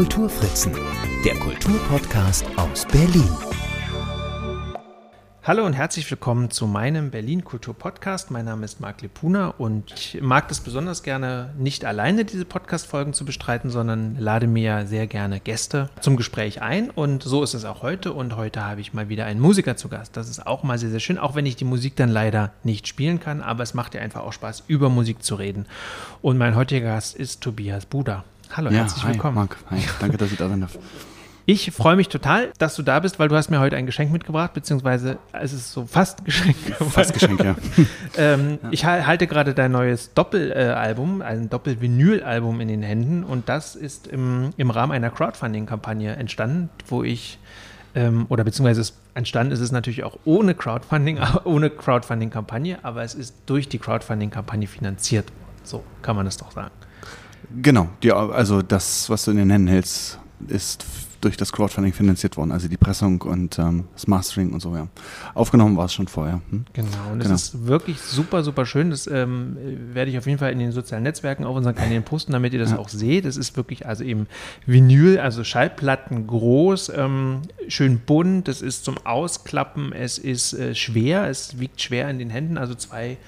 [0.00, 0.72] Kulturfritzen,
[1.26, 3.28] der Kulturpodcast aus Berlin.
[5.42, 8.30] Hallo und herzlich willkommen zu meinem Berlin Kultur Podcast.
[8.30, 13.12] Mein Name ist Marc Lepuna und ich mag es besonders gerne, nicht alleine diese Podcast-Folgen
[13.12, 16.88] zu bestreiten, sondern lade mir sehr gerne Gäste zum Gespräch ein.
[16.88, 18.14] Und so ist es auch heute.
[18.14, 20.16] Und heute habe ich mal wieder einen Musiker zu Gast.
[20.16, 22.88] Das ist auch mal sehr, sehr schön, auch wenn ich die Musik dann leider nicht
[22.88, 23.42] spielen kann.
[23.42, 25.66] Aber es macht ja einfach auch Spaß, über Musik zu reden.
[26.22, 28.24] Und mein heutiger Gast ist Tobias Buda.
[28.52, 29.34] Hallo, Ja, herzlich hi, willkommen.
[29.36, 29.56] Marc.
[29.70, 30.76] Hi, danke, dass ich da sein darf.
[31.46, 34.12] Ich freue mich total, dass du da bist, weil du hast mir heute ein Geschenk
[34.12, 36.56] mitgebracht, beziehungsweise es ist so fast ein Geschenk.
[36.90, 37.56] Fast Geschenk, ja.
[38.18, 43.74] ähm, Ich hal- halte gerade dein neues Doppelalbum, ein Doppel-Vinyl-Album in den Händen und das
[43.74, 47.38] ist im, im Rahmen einer Crowdfunding-Kampagne entstanden, wo ich,
[47.94, 53.14] ähm, oder beziehungsweise es entstanden ist es natürlich auch ohne Crowdfunding, ohne Crowdfunding-Kampagne, aber es
[53.14, 55.26] ist durch die Crowdfunding-Kampagne finanziert.
[55.64, 56.70] So kann man es doch sagen.
[57.62, 60.84] Genau, die, also das, was du in den Händen hältst, ist
[61.20, 62.50] durch das Crowdfunding finanziert worden.
[62.50, 64.88] Also die Pressung und ähm, das Mastering und so, ja.
[65.34, 66.40] Aufgenommen war es schon vorher.
[66.48, 66.64] Hm?
[66.72, 67.34] Genau, und Genau.
[67.34, 68.88] es ist wirklich super, super schön.
[68.88, 69.54] Das ähm,
[69.92, 72.58] werde ich auf jeden Fall in den sozialen Netzwerken auf unseren Kanälen posten, damit ihr
[72.58, 72.78] das Ja.
[72.78, 73.26] auch seht.
[73.26, 74.28] Es ist wirklich also eben
[74.64, 78.48] Vinyl, also Schallplatten groß, ähm, schön bunt.
[78.48, 82.74] Es ist zum Ausklappen, es ist äh, schwer, es wiegt schwer in den Händen, also
[82.74, 83.18] zwei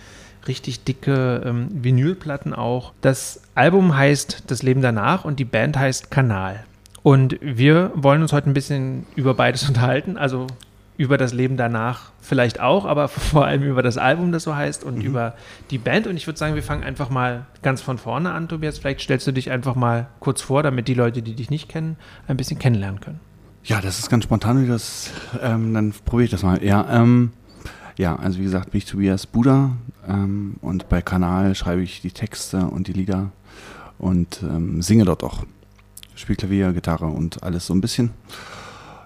[0.48, 2.92] richtig dicke ähm, Vinylplatten auch.
[3.00, 6.64] Das Album heißt Das Leben danach und die Band heißt Kanal.
[7.02, 10.46] Und wir wollen uns heute ein bisschen über beides unterhalten, also
[10.96, 14.84] über das Leben danach vielleicht auch, aber vor allem über das Album, das so heißt,
[14.84, 15.34] und über
[15.70, 16.06] die Band.
[16.06, 18.78] Und ich würde sagen, wir fangen einfach mal ganz von vorne an, Tobias.
[18.78, 21.96] Vielleicht stellst du dich einfach mal kurz vor, damit die Leute, die dich nicht kennen,
[22.28, 23.20] ein bisschen kennenlernen können.
[23.64, 26.62] Ja, das ist ganz spontan, wie das, ähm, dann probiere ich das mal.
[26.64, 27.32] Ja, ähm,
[27.98, 29.70] ja, also wie gesagt, bin ich Tobias Buda
[30.08, 33.30] ähm, und bei Kanal schreibe ich die Texte und die Lieder
[33.98, 35.44] und ähm, singe dort auch.
[36.14, 38.10] Spiele Klavier, Gitarre und alles so ein bisschen.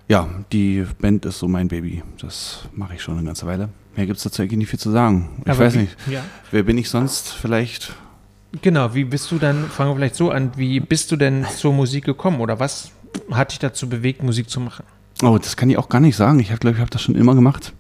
[0.09, 2.03] Ja, die Band ist so mein Baby.
[2.21, 3.69] Das mache ich schon eine ganze Weile.
[3.97, 5.29] Mehr gibt es dazu eigentlich nicht viel zu sagen.
[5.45, 5.97] Ich Aber weiß wie- nicht.
[6.11, 6.23] Ja.
[6.51, 7.29] Wer bin ich sonst?
[7.33, 7.95] Vielleicht.
[8.63, 11.73] Genau, wie bist du dann, fangen wir vielleicht so an, wie bist du denn zur
[11.73, 12.91] Musik gekommen oder was
[13.31, 14.85] hat dich dazu bewegt, Musik zu machen?
[15.23, 16.39] Oh, das kann ich auch gar nicht sagen.
[16.41, 17.73] Ich glaube ich, habe das schon immer gemacht.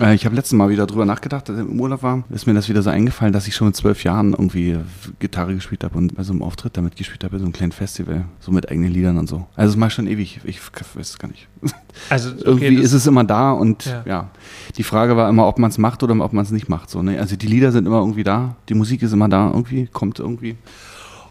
[0.00, 2.54] Äh, Ich habe letztes Mal wieder drüber nachgedacht, als ich im Urlaub war, ist mir
[2.54, 4.78] das wieder so eingefallen, dass ich schon mit zwölf Jahren irgendwie
[5.18, 7.72] Gitarre gespielt habe und bei so einem Auftritt damit gespielt habe, bei so einem kleinen
[7.72, 9.46] Festival, so mit eigenen Liedern und so.
[9.56, 10.40] Also mache ich schon ewig.
[10.44, 11.48] Ich weiß es gar nicht.
[12.08, 14.02] Also okay, Irgendwie ist es immer da und Ja.
[14.06, 14.30] ja.
[14.78, 16.88] die Frage war immer, ob man es macht oder ob man es nicht macht.
[16.88, 17.18] So, ne?
[17.18, 20.56] Also die Lieder sind immer irgendwie da, die Musik ist immer da, irgendwie, kommt irgendwie.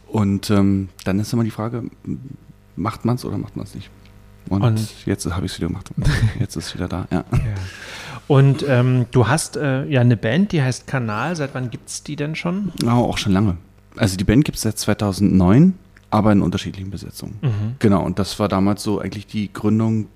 [0.08, 1.86] Und ähm, dann ist immer die Frage,
[2.76, 3.90] macht man es oder macht man es nicht?
[4.50, 5.90] Und, Und- jetzt habe ich es wieder gemacht.
[6.40, 7.24] Jetzt ist es wieder da, ja.
[7.32, 7.38] Ja.
[8.32, 11.36] Und ähm, du hast äh, ja eine Band, die heißt Kanal.
[11.36, 12.72] Seit wann gibt es die denn schon?
[12.82, 13.58] Ja, auch schon lange.
[13.98, 15.74] Also die Band gibt es seit 2009,
[16.12, 17.40] aber in unterschiedlichen Besetzungen.
[17.42, 17.76] Mhm.
[17.80, 20.08] Genau, und das war damals so eigentlich die Gründung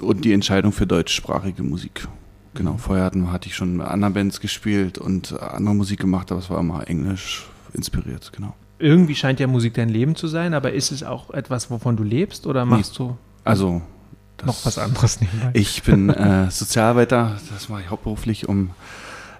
[0.00, 2.06] und die Entscheidung für deutschsprachige Musik.
[2.54, 6.38] Genau, vorher hatten, hatte ich schon mit anderen Bands gespielt und andere Musik gemacht, aber
[6.38, 8.54] es war immer englisch inspiriert, genau.
[8.78, 12.04] Irgendwie scheint ja Musik dein Leben zu sein, aber ist es auch etwas, wovon du
[12.04, 13.82] lebst oder machst du Also
[14.38, 15.50] das- noch was anderes nebenbei?
[15.54, 18.70] Ich bin äh, Sozialarbeiter, das mache ich hauptberuflich, um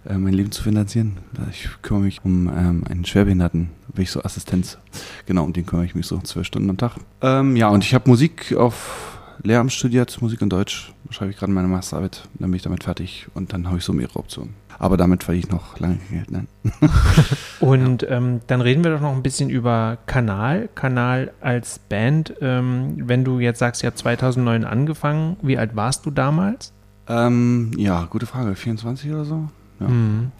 [0.08, 1.16] äh, mein Leben zu finanzieren.
[1.50, 4.78] Ich kümmere mich um ähm, einen Schwerbehinderten, bin ich so Assistenz.
[5.26, 6.92] Genau, um den kümmere ich mich so zwölf Stunden am Tag.
[7.22, 10.92] Ähm, ja, und ich habe Musik auf Lehramt studiert, Musik und Deutsch.
[11.04, 13.84] Da schreibe ich gerade meine Masterarbeit, dann bin ich damit fertig und dann habe ich
[13.84, 14.54] so mehrere Optionen.
[14.78, 16.30] Aber damit verdiene ich noch lange kein Geld.
[16.30, 16.48] Nein.
[17.60, 20.68] Und ähm, dann reden wir doch noch ein bisschen über Kanal.
[20.76, 22.34] Kanal als Band.
[22.40, 26.72] Ähm, wenn du jetzt sagst, ihr habt 2009 angefangen, wie alt warst du damals?
[27.08, 28.54] Ähm, ja, gute Frage.
[28.54, 29.48] 24 oder so?
[29.80, 29.88] Ja.
[29.88, 30.30] Mhm.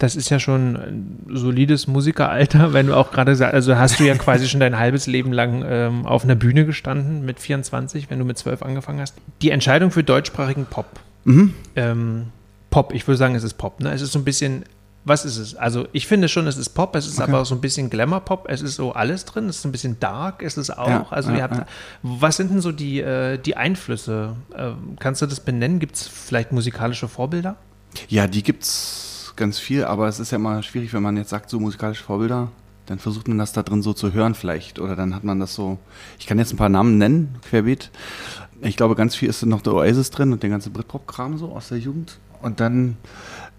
[0.00, 4.04] Das ist ja schon ein solides Musikeralter, wenn du auch gerade sagst, also hast du
[4.04, 8.18] ja quasi schon dein halbes Leben lang ähm, auf einer Bühne gestanden mit 24, wenn
[8.18, 9.14] du mit 12 angefangen hast.
[9.42, 10.86] Die Entscheidung für deutschsprachigen Pop.
[11.24, 11.52] Mhm.
[11.76, 12.26] Ähm,
[12.70, 13.80] Pop, ich würde sagen, es ist Pop.
[13.80, 13.92] Ne?
[13.92, 14.64] Es ist so ein bisschen,
[15.04, 15.54] was ist es?
[15.54, 17.28] Also ich finde schon, es ist Pop, es ist Okay.
[17.28, 19.72] aber auch so ein bisschen Glamour-Pop, es ist so alles drin, es ist so ein
[19.72, 20.88] bisschen dark, es ist auch.
[20.88, 21.66] Ja, also ja, ihr habt, ja.
[22.02, 24.34] was sind denn so die, äh, die Einflüsse?
[24.56, 25.78] Ähm, kannst du das benennen?
[25.78, 27.56] Gibt es vielleicht musikalische Vorbilder?
[28.08, 29.09] Ja, die gibt's
[29.40, 32.48] ganz viel, aber es ist ja immer schwierig, wenn man jetzt sagt, so musikalische Vorbilder,
[32.86, 34.78] dann versucht man das da drin so zu hören vielleicht.
[34.78, 35.78] Oder dann hat man das so.
[36.18, 37.90] Ich kann jetzt ein paar Namen nennen, querbeet.
[38.62, 41.68] Ich glaube, ganz viel ist noch der Oasis drin und der ganze Britpop-Kram so aus
[41.68, 42.18] der Jugend.
[42.42, 42.96] Und dann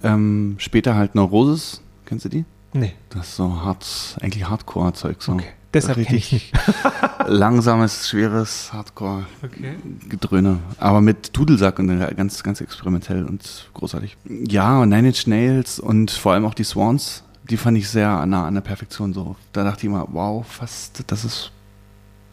[0.04, 1.82] ähm, später halt Neurosis.
[2.06, 2.46] Kennst du die?
[2.74, 2.94] Nee.
[3.10, 5.22] Das ist so hart, eigentlich Hardcore-Zeug.
[5.22, 5.34] So.
[5.34, 5.48] Okay.
[5.74, 6.52] Deshalb richtig
[7.28, 8.78] langsames, schweres Okay.
[8.78, 10.60] Hardcore-Gedröhne.
[10.78, 14.18] Aber mit Dudelsack und dann ganz, ganz experimentell und großartig.
[14.26, 18.26] Ja, und Nine Inch Nails und vor allem auch die Swans, die fand ich sehr
[18.26, 19.36] nah an der Perfektion so.
[19.54, 21.52] Da dachte ich immer, wow, fast, das ist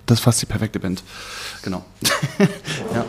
[0.08, 1.02] das ist fast die perfekte Band.
[1.62, 1.84] Genau.
[2.94, 3.05] ja.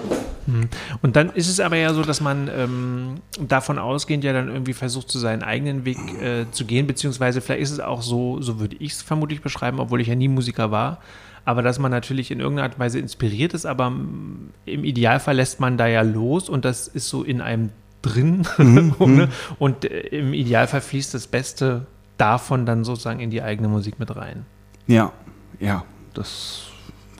[0.45, 0.69] Mhm.
[1.01, 4.73] Und dann ist es aber ja so, dass man ähm, davon ausgehend ja dann irgendwie
[4.73, 8.59] versucht, zu seinen eigenen Weg äh, zu gehen, beziehungsweise vielleicht ist es auch so, so
[8.59, 10.99] würde ich es vermutlich beschreiben, obwohl ich ja nie Musiker war,
[11.45, 15.59] aber dass man natürlich in irgendeiner Art und Weise inspiriert ist, aber im Idealfall lässt
[15.59, 17.69] man da ja los und das ist so in einem
[18.01, 18.93] drin mhm.
[18.99, 19.27] mhm.
[19.57, 21.85] und äh, im Idealfall fließt das Beste
[22.17, 24.45] davon dann sozusagen in die eigene Musik mit rein.
[24.87, 25.13] Ja,
[25.59, 26.69] ja, das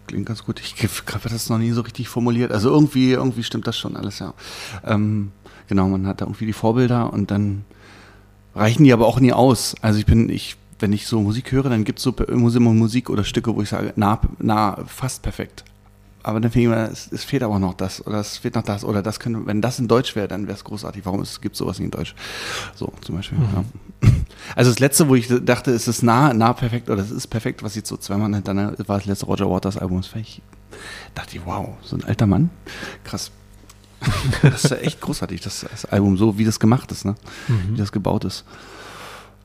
[0.10, 0.60] klingt ganz gut.
[0.60, 0.76] Ich
[1.14, 2.52] habe das noch nie so richtig formuliert.
[2.52, 4.34] Also irgendwie, irgendwie stimmt das schon alles, ja.
[4.86, 5.32] Ähm,
[5.68, 7.66] genau, man hat da irgendwie die Vorbilder und dann
[8.56, 9.76] reichen die aber auch nie aus.
[9.82, 13.24] Also ich bin, ich, wenn ich so Musik höre, dann gibt es so Musik oder
[13.24, 15.64] Stücke, wo ich sage, na, na, fast perfekt
[16.24, 18.64] aber dann finde ich immer, es, es, fehlt aber noch das oder es fehlt noch
[18.64, 21.06] das oder das könnte, wenn das in Deutsch wäre, dann wäre es großartig.
[21.06, 22.14] Warum gibt es sowas nicht in Deutsch?
[22.76, 23.38] So zum Beispiel.
[23.38, 23.46] Mhm.
[23.54, 24.10] Ja.
[24.56, 27.62] Also das letzte, wo ich dachte, es ist nah, nah perfekt oder es ist perfekt,
[27.62, 30.02] was jetzt so zweimal hintereinander war das letzte Roger Waters Album.
[30.02, 30.42] Das ich,
[31.14, 32.50] dachte ich, wow, so ein alter Mann,
[33.04, 33.32] krass.
[34.42, 37.16] das ist ja echt großartig, das, das, Album, so wie das gemacht ist, ne?
[37.48, 37.74] Mhm.
[37.74, 38.46] wie das gebaut ist.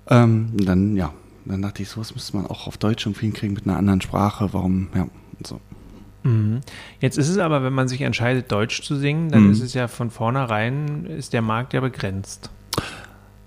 [0.06, 1.12] Ähm, dann, ja,
[1.44, 4.52] dann dachte ich, sowas müsste man auch auf Deutsch irgendwie hinkriegen mit einer anderen Sprache.
[4.52, 5.06] Warum, ja,
[5.44, 5.60] so.
[6.24, 6.62] Mhm.
[7.00, 9.52] Jetzt ist es aber, wenn man sich entscheidet, Deutsch zu singen, dann mhm.
[9.52, 12.50] ist es ja von vornherein, ist der Markt ja begrenzt.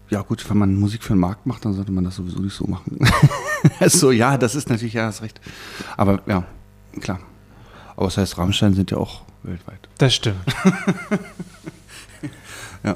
[0.09, 2.53] Ja gut, wenn man Musik für den Markt macht, dann sollte man das sowieso nicht
[2.53, 2.97] so machen.
[3.87, 5.41] so, ja, das ist natürlich, ja, das recht.
[5.97, 6.45] Aber ja,
[7.01, 7.19] klar.
[7.97, 9.89] Aber das heißt, Rammstein sind ja auch weltweit.
[9.97, 10.37] Das stimmt.
[12.83, 12.95] ja.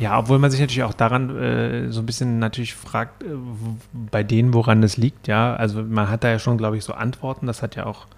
[0.00, 3.28] Ja, obwohl man sich natürlich auch daran äh, so ein bisschen natürlich fragt, äh,
[3.92, 5.54] bei denen, woran das liegt, ja.
[5.54, 7.46] Also man hat da ja schon, glaube ich, so Antworten.
[7.46, 8.08] Das hat ja auch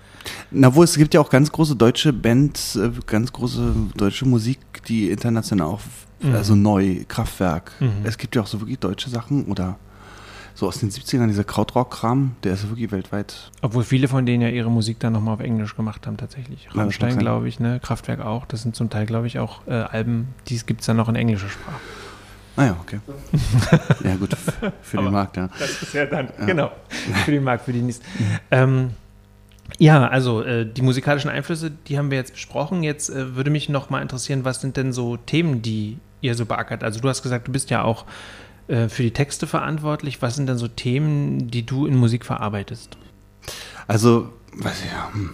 [0.51, 4.59] na, wo es gibt ja auch ganz große deutsche Bands, äh, ganz große deutsche Musik,
[4.87, 5.81] die international auch,
[6.21, 6.35] mhm.
[6.35, 7.73] also neu, Kraftwerk.
[7.81, 8.05] Mhm.
[8.05, 9.79] Es gibt ja auch so wirklich deutsche Sachen oder
[10.55, 13.51] so aus den 70ern, dieser Krautrock-Kram, der ist wirklich weltweit.
[13.63, 16.69] Obwohl viele von denen ja ihre Musik dann nochmal auf Englisch gemacht haben, tatsächlich.
[16.75, 17.81] Rammstein, glaube ich, ne?
[17.83, 18.45] Kraftwerk auch.
[18.47, 21.17] Das sind zum Teil, glaube ich, auch äh, Alben, die gibt es dann noch in
[21.17, 21.81] englischer Sprache.
[22.55, 23.01] Ah ja, okay.
[24.05, 24.37] ja, gut,
[24.83, 25.49] für den Markt, ja.
[25.59, 26.45] Das ist ja dann, ja.
[26.45, 26.71] genau,
[27.25, 28.05] für den Markt, für die nächsten.
[28.51, 28.91] ähm,
[29.79, 32.83] ja, also äh, die musikalischen Einflüsse, die haben wir jetzt besprochen.
[32.83, 36.47] Jetzt äh, würde mich noch mal interessieren, was sind denn so Themen, die ihr so
[36.47, 36.85] beackert?
[36.85, 38.05] Also du hast gesagt, du bist ja auch
[38.69, 40.23] äh, für die Texte verantwortlich.
[40.23, 42.97] Was sind denn so Themen, die du in Musik verarbeitest?
[43.89, 45.13] Also, weiß ich ja.
[45.13, 45.31] Hm.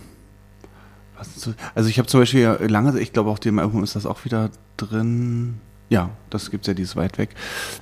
[1.34, 4.24] So, also ich habe zum Beispiel lange, ich glaube auch dem Album ist das auch
[4.24, 5.60] wieder drin.
[5.88, 7.30] Ja, das gibt es ja dieses weit weg,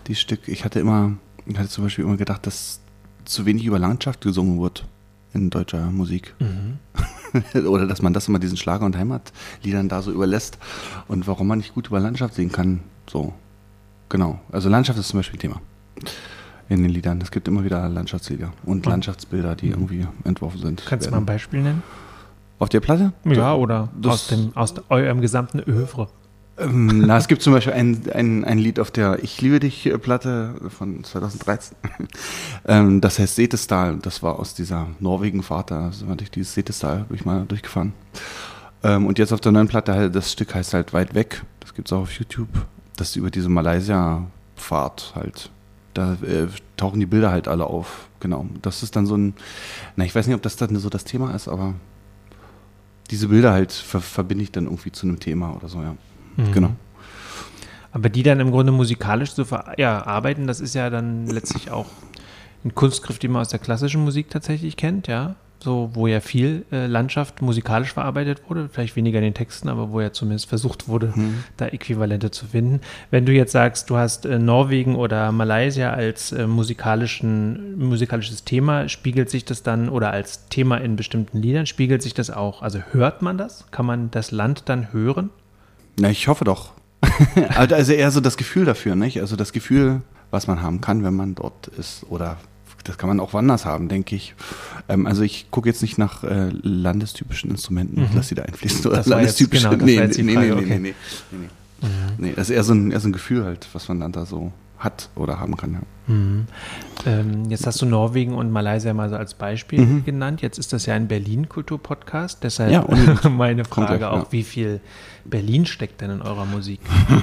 [0.07, 0.49] die Stück.
[0.49, 1.13] Ich hatte immer,
[1.45, 2.81] ich hatte zum Beispiel immer gedacht, dass
[3.27, 4.87] zu wenig über Landschaft gesungen wird
[5.37, 6.35] in deutscher Musik.
[6.41, 6.79] Mhm.
[7.69, 10.59] Oder dass man das immer diesen Schlager- und Heimatliedern da so überlässt
[11.07, 12.81] und warum man nicht gut über Landschaft singen kann.
[13.09, 13.35] So,
[14.09, 14.41] genau.
[14.51, 15.61] Also Landschaft ist zum Beispiel ein Thema
[16.69, 17.21] in den Liedern.
[17.21, 20.83] Es gibt immer wieder Landschaftslieder und Landschaftsbilder, die irgendwie entworfen sind.
[20.87, 21.83] Kannst du mal ein Beispiel nennen?
[22.59, 23.13] Auf der Platte?
[23.25, 26.09] Ja, oder aus, dem, aus eurem gesamten Övre.
[26.59, 29.93] Ähm, na, es gibt zum Beispiel ein, ein, ein Lied auf der Ich liebe dich
[30.01, 31.77] Platte von 2013.
[32.67, 33.99] ähm, das heißt Setestal.
[34.01, 35.71] Das war aus dieser Norwegen-Fahrt.
[35.71, 37.93] Da also durch dieses Setestal bin ich mal durchgefahren.
[38.83, 41.43] Ähm, und jetzt auf der neuen Platte, das Stück heißt halt Weit weg.
[41.61, 42.49] Das gibt es auch auf YouTube.
[42.97, 45.51] Das ist über diese Malaysia-Fahrt halt.
[45.93, 46.47] Da äh,
[46.77, 48.09] tauchen die Bilder halt alle auf.
[48.21, 48.47] Genau.
[48.63, 49.35] Das ist dann so ein,
[49.97, 51.75] na, ich weiß nicht, ob das dann so das Thema ist, aber
[53.11, 55.97] diese Bilder halt ver verbinde ich dann irgendwie zu einem Thema oder so, ja.
[56.37, 56.53] Mhm.
[56.53, 56.71] Genau.
[57.93, 61.87] Aber die dann im Grunde musikalisch zu verarbeiten, das ist ja dann letztlich auch
[62.65, 65.37] ein Kunstgriff, den man aus der klassischen Musik tatsächlich kennt, ja.
[65.59, 69.91] So, wo ja viel äh, Landschaft musikalisch verarbeitet wurde, vielleicht weniger in den Texten, aber
[69.91, 71.45] wo ja zumindest versucht wurde, mhm.
[71.57, 72.83] da Äquivalente zu finden.
[73.11, 78.91] Wenn du jetzt sagst, du hast äh, Norwegen oder Malaysia als äh, musikalischen, musikalisches Thema,
[78.91, 82.61] spiegelt sich das dann oder als Thema in bestimmten Liedern, spiegelt sich das auch?
[82.61, 83.65] Also hört man das?
[83.71, 85.31] Kann man das Land dann hören?
[85.99, 86.73] Na, ich hoffe doch.
[87.49, 89.21] Also, also eher so das Gefühl dafür, nicht?
[89.21, 92.05] Also das Gefühl, was man haben kann, wenn man dort ist.
[92.09, 92.37] Oder
[92.85, 94.35] das kann man auch woanders haben, denke ich.
[94.89, 98.09] Ähm, also ich gucke jetzt nicht nach äh, landestypischen Instrumenten, mhm.
[98.15, 98.87] lass die da einfließen.
[98.87, 99.69] Oder landestypische.
[99.71, 100.79] Genau, jetzt, genau, nee, nee, Frage, nee, okay.
[100.79, 100.95] nee, nee,
[101.33, 101.39] nee,
[101.83, 101.89] nee.
[101.89, 101.89] Mhm.
[102.19, 104.25] Nee, das ist eher so, ein, eher so ein Gefühl halt, was man dann da
[104.25, 105.73] so hat oder haben kann.
[105.75, 105.81] Ja.
[106.15, 106.47] Mhm.
[107.07, 110.05] Ähm, jetzt hast du Norwegen und Malaysia mal so als Beispiel mhm.
[110.05, 110.43] genannt.
[110.43, 114.33] Jetzt ist das ja ein Berlin-Kultur-Podcast, deshalb ja, meine Frage gleich, auch, ja.
[114.33, 114.81] wie viel
[115.29, 116.81] Berlin steckt denn in eurer Musik?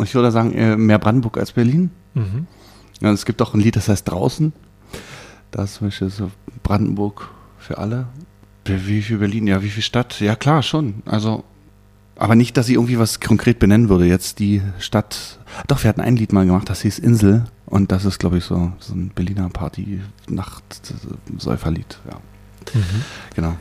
[0.00, 1.90] Ich würde sagen, äh, mehr Brandenburg als Berlin.
[2.14, 2.46] Mhm.
[3.00, 4.52] Ja, es gibt auch ein Lied, das heißt Draußen.
[5.50, 6.30] Da ist zum Beispiel so
[6.62, 8.06] Brandenburg für alle.
[8.64, 9.48] Wie viel Berlin?
[9.48, 10.20] Ja, wie viel Stadt?
[10.20, 11.02] Ja, klar, schon.
[11.04, 11.42] Also
[12.18, 14.04] aber nicht, dass ich irgendwie was konkret benennen würde.
[14.04, 15.38] Jetzt die Stadt.
[15.68, 17.44] Doch, wir hatten ein Lied mal gemacht, das hieß Insel.
[17.64, 22.00] Und das ist, glaube ich, so, so ein Berliner Party-Nacht-Säuferlied.
[22.10, 22.18] Ja.
[23.34, 23.56] Genau.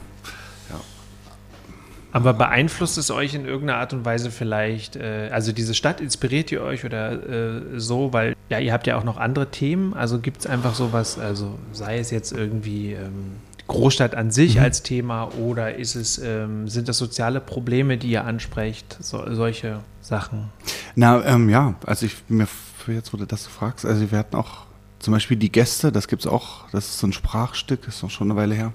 [2.17, 6.51] Aber beeinflusst es euch in irgendeiner Art und Weise vielleicht, äh, also diese Stadt inspiriert
[6.51, 10.17] ihr euch oder äh, so, weil ja, ihr habt ja auch noch andere Themen, also
[10.17, 13.35] gibt es einfach sowas, also sei es jetzt irgendwie ähm,
[13.67, 14.63] Großstadt an sich Mhm.
[14.63, 19.81] als Thema oder ist es, ähm, sind das soziale Probleme, die ihr ansprecht, so, solche
[20.01, 20.49] Sachen?
[20.95, 22.47] Na, ähm, ja, also ich mir
[22.87, 24.66] jetzt, wo du das fragst, also wir hatten auch
[24.99, 28.31] zum Beispiel die Gäste, das gibt's auch, das ist so ein Sprachstück, ist auch schon
[28.31, 28.73] eine Weile her.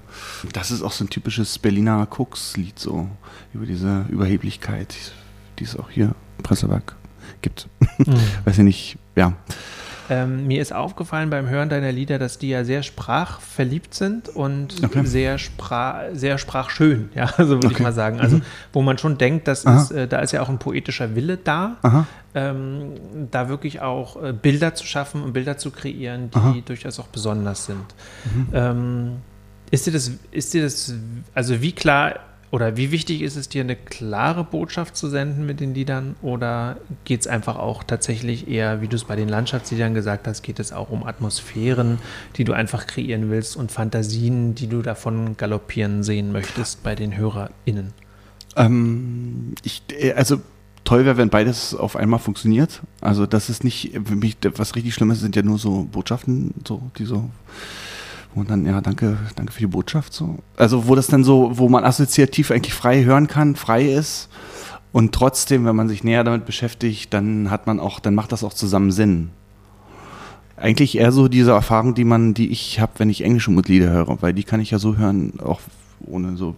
[0.52, 3.08] Das ist auch so ein typisches Berliner Koks-Lied, so
[3.52, 4.94] über diese Überheblichkeit,
[5.58, 6.96] die es auch hier im Presswerk
[7.40, 7.68] gibt.
[8.44, 9.34] Weiß ich nicht, ja.
[10.10, 14.82] Ähm, mir ist aufgefallen beim Hören deiner Lieder, dass die ja sehr sprachverliebt sind und
[14.84, 15.04] Okay.
[15.04, 17.82] sehr, sprach, sehr sprachschön, ja, so würde ich Okay.
[17.82, 18.20] mal sagen.
[18.20, 18.40] Also,
[18.72, 19.76] wo man schon denkt, dass Aha.
[19.82, 21.76] ist, äh, da ist ja auch ein poetischer Wille da,
[22.34, 22.94] ähm,
[23.30, 26.48] da wirklich auch äh, Bilder zu schaffen und Bilder zu kreieren, die Aha.
[26.50, 26.64] Mhm.
[26.64, 27.84] durchaus auch besonders sind.
[28.52, 29.16] Ähm,
[29.70, 30.94] ist dir das, ist dir das,
[31.34, 32.16] also wie klar
[32.52, 36.16] oder wie wichtig ist es dir, eine klare Botschaft zu senden mit den Liedern?
[36.20, 40.42] Oder geht es einfach auch tatsächlich eher, wie du es bei den Landschaftsliedern gesagt hast,
[40.42, 41.98] geht es auch um Atmosphären,
[42.36, 47.16] die du einfach kreieren willst und Fantasien, die du davon galoppieren sehen möchtest bei den
[47.16, 47.94] HörerInnen?
[48.56, 50.42] Ähm, ich, äh, also
[50.84, 52.82] toll wäre, wenn beides auf einmal funktioniert.
[53.00, 56.52] Also das ist nicht, für mich, was richtig schlimm ist, sind ja nur so Botschaften,
[56.68, 57.30] so, die so,
[58.34, 60.38] und dann, ja, danke, danke für die Botschaft, so.
[60.56, 64.28] Also wo das dann so, wo man assoziativ eigentlich frei hören kann, frei ist.
[64.92, 68.44] Und trotzdem, wenn man sich näher damit beschäftigt, dann hat man auch, dann macht das
[68.44, 69.30] auch zusammen Sinn.
[70.56, 74.22] Eigentlich eher so diese Erfahrung, die man, die ich habe, wenn ich englische Lieder höre,
[74.22, 75.60] weil die kann ich ja so hören, auch
[76.06, 76.54] ohne so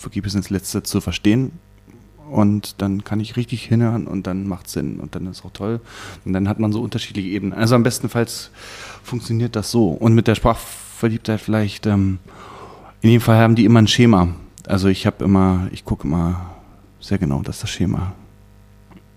[0.00, 1.52] wirklich bis ins Letzte zu verstehen.
[2.30, 5.80] Und dann kann ich richtig hinhören und dann macht Sinn und dann ist auch toll.
[6.26, 7.54] Und dann hat man so unterschiedliche Ebenen.
[7.54, 8.50] Also am bestenfalls
[9.02, 9.88] funktioniert das so.
[9.88, 10.36] Und mit der
[10.98, 12.18] Sprachverliebtheit vielleicht, ähm,
[13.02, 14.28] in jedem Fall haben die immer ein Schema.
[14.66, 16.50] Also ich habe immer, ich gucke immer
[17.00, 18.14] sehr genau, dass das Schema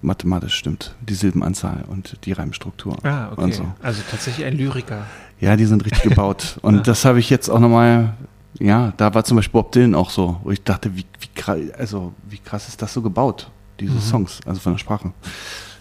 [0.04, 0.96] mathematisch stimmt.
[1.02, 2.98] Die Silbenanzahl und die Reimstruktur.
[3.04, 3.42] Ah, okay.
[3.42, 3.66] Und so.
[3.82, 5.08] Also tatsächlich ein Lyriker.
[5.40, 6.60] Ja, die sind richtig gebaut.
[6.62, 8.14] Und das habe ich jetzt auch nochmal,
[8.60, 11.60] ja, da war zum Beispiel Bob Dylan auch so, wo ich dachte, wie, wie, krass,
[11.80, 15.14] also, wie krass ist das so gebaut, diese Songs, also von der Sprache.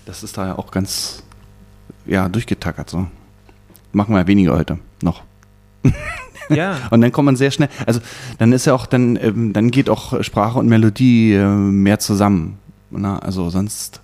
[0.06, 1.22] Das ist da ja auch ganz,
[2.06, 3.06] ja, durchgetackert so.
[3.92, 5.22] Machen wir ja weniger heute noch.
[6.50, 6.88] Ja.
[6.90, 8.00] Und dann kommt man sehr schnell, also
[8.38, 12.58] dann ist ja auch, dann, ähm, dann geht auch Sprache und Melodie äh, mehr zusammen.
[12.90, 14.00] Na, also sonst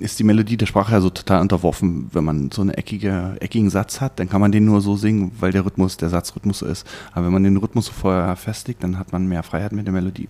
[0.00, 2.10] ist die Melodie der Sprache ja so total unterworfen.
[2.12, 5.32] Wenn man so einen eckige, eckigen Satz hat, dann kann man den nur so singen,
[5.40, 6.86] weil der Rhythmus, der Satzrhythmus so ist.
[7.12, 9.94] Aber wenn man den Rhythmus so vorher festigt, dann hat man mehr Freiheit mit der
[9.94, 10.28] Melodie.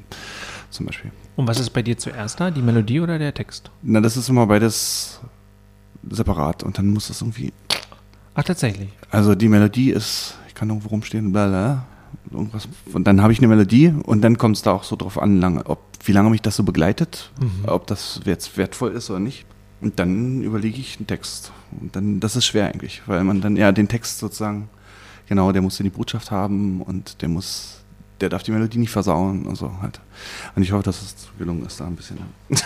[0.71, 1.11] Zum Beispiel.
[1.35, 2.51] Und was ist bei dir zuerst da?
[2.51, 3.71] Die Melodie oder der Text?
[3.83, 5.21] Na, das ist immer beides
[6.09, 7.53] separat und dann muss das irgendwie
[8.35, 8.91] Ach, tatsächlich.
[9.11, 11.87] Also die Melodie ist, kann irgendwo rumstehen, bla bla,
[12.33, 12.67] irgendwas.
[12.93, 15.41] Und dann habe ich eine Melodie und dann kommt es da auch so drauf an,
[15.41, 17.31] lange, ob, wie lange mich das so begleitet,
[17.67, 19.45] ob das jetzt wertvoll ist oder nicht.
[19.81, 21.53] Und dann überlege ich einen Text.
[21.81, 24.69] Und dann, das ist schwer eigentlich, weil man dann ja den Text sozusagen,
[25.29, 27.85] genau, der muss ja die Botschaft haben und der muss,
[28.23, 30.01] der darf die Melodie nicht versauen und so halt.
[30.55, 32.17] Und ich hoffe, dass es gelungen ist da ein bisschen.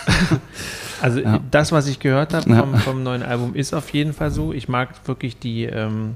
[1.01, 1.39] Also Ja.
[1.49, 4.53] das, was ich gehört habe vom, vom neuen Album, ist auf jeden Fall so.
[4.53, 6.15] Ich mag wirklich die, ähm,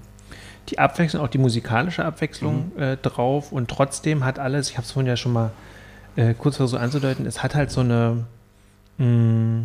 [0.70, 2.82] die Abwechslung, auch die musikalische Abwechslung Mhm.
[2.82, 3.52] äh, drauf.
[3.52, 5.52] Und trotzdem hat alles, ich habe es vorhin ja schon mal
[6.16, 8.26] äh, kurz versucht anzudeuten, es hat halt so eine
[8.98, 9.64] mh,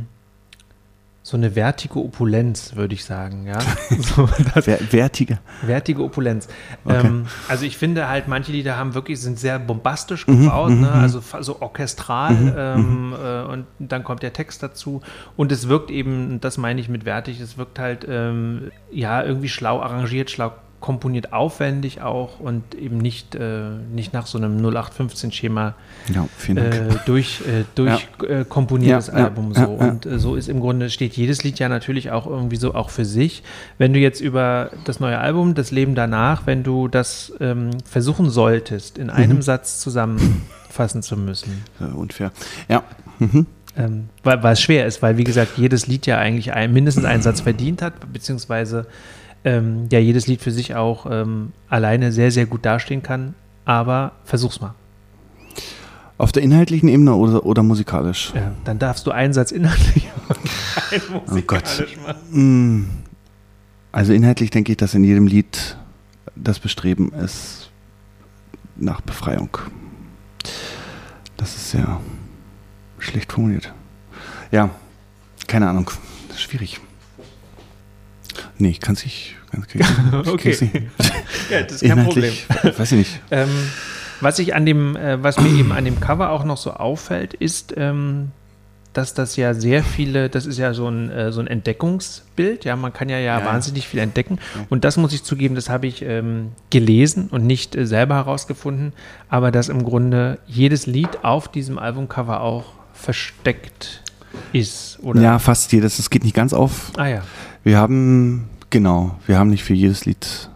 [1.23, 3.47] so eine wertige Opulenz, würde ich sagen.
[3.47, 3.59] Ja?
[4.01, 5.39] so, das, Wer, wertiger.
[5.63, 6.49] Wertige Opulenz.
[6.85, 7.07] Okay.
[7.07, 10.81] Ähm, also ich finde halt, manche Lieder haben wirklich, sind sehr bombastisch Mhm, gebaut, mhm,
[10.81, 10.87] ne?
[10.89, 10.93] mhm.
[10.95, 15.03] also fa- so orchestral ähm, äh, und dann kommt der Text dazu
[15.37, 19.51] und es wirkt eben, das meine ich mit wertig, es wirkt halt ähm, ja irgendwie
[19.51, 25.75] schlau arrangiert, schlau komponiert, aufwendig auch und eben nicht, äh, nicht nach so einem 0815-Schema
[26.13, 26.71] Ja, äh,
[27.07, 29.61] durch, äh, durch äh, komponiertes Ja, ja, Album so.
[29.61, 29.91] ja, ja.
[29.91, 32.91] Und äh, so ist im Grunde, steht jedes Lied ja natürlich auch irgendwie so auch
[32.91, 33.43] für sich.
[33.79, 38.31] Wenn du jetzt über das neue Album, das Leben danach, wenn du das ähm, versuchen
[38.31, 39.43] solltest, in einem Mhm.
[39.43, 41.63] Satz zusammenfassen zu müssen,
[41.95, 42.33] unfair.
[42.69, 42.83] Ja.
[43.19, 43.47] Mhm.
[43.77, 47.05] ähm, weil, weil es schwer ist, weil wie gesagt, jedes Lied ja eigentlich ein, mindestens
[47.05, 48.87] einen Satz verdient hat, beziehungsweise
[49.45, 53.35] ähm, ja jedes Lied für sich auch ähm, alleine sehr, sehr gut dastehen kann.
[53.65, 54.75] Aber versuch's mal.
[56.19, 58.33] Auf der inhaltlichen Ebene oder, oder musikalisch?
[58.35, 60.37] Ja, dann darfst du einen Satz inhaltlich und
[60.93, 61.63] einen Oh Gott.
[61.65, 62.79] musikalisch machen.
[62.79, 62.89] Mm.
[63.93, 65.77] Also inhaltlich denke ich, dass in jedem Lied
[66.37, 67.71] das Bestreben ist
[68.77, 69.49] nach Befreiung.
[71.37, 72.01] Das ist sehr
[72.99, 73.73] schlecht formuliert.
[74.53, 74.71] Ja,
[75.47, 75.91] keine Ahnung.
[76.29, 76.81] Das ist schwierig.
[78.59, 79.37] Nee, ich kann es nicht.
[79.51, 80.57] Kann, kann, ich Okay.
[81.51, 82.33] Ja, das ist kein Problem.
[82.49, 83.21] Inhaltlich, weiß ich nicht.
[83.31, 83.49] Ähm,
[84.21, 87.35] Was ich an dem, äh, was mir eben an dem Cover auch noch so auffällt,
[87.35, 88.31] ist, ähm,
[88.93, 92.77] dass das ja sehr viele, das ist ja so ein, äh, so ein Entdeckungsbild, ja,
[92.77, 94.39] man kann ja, ja, Ja, wahnsinnig viel entdecken.
[94.69, 98.93] Und das muss ich zugeben, das habe ich ähm, gelesen und nicht äh, selber herausgefunden,
[99.29, 104.03] aber dass im Grunde jedes Lied auf diesem Albumcover auch versteckt
[104.53, 105.21] ist, oder?
[105.21, 105.99] Ja, fast jedes.
[105.99, 106.93] Es geht nicht ganz auf.
[106.97, 107.23] Ah ja.
[107.65, 110.49] Wir haben, genau, wir haben nicht für jedes Lied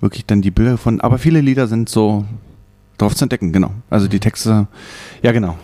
[0.00, 2.24] wirklich dann die Bilder gefunden, aber viele Lieder sind so
[2.98, 3.72] drauf zu entdecken, genau.
[3.90, 4.66] Also die Texte,
[5.22, 5.56] ja, genau.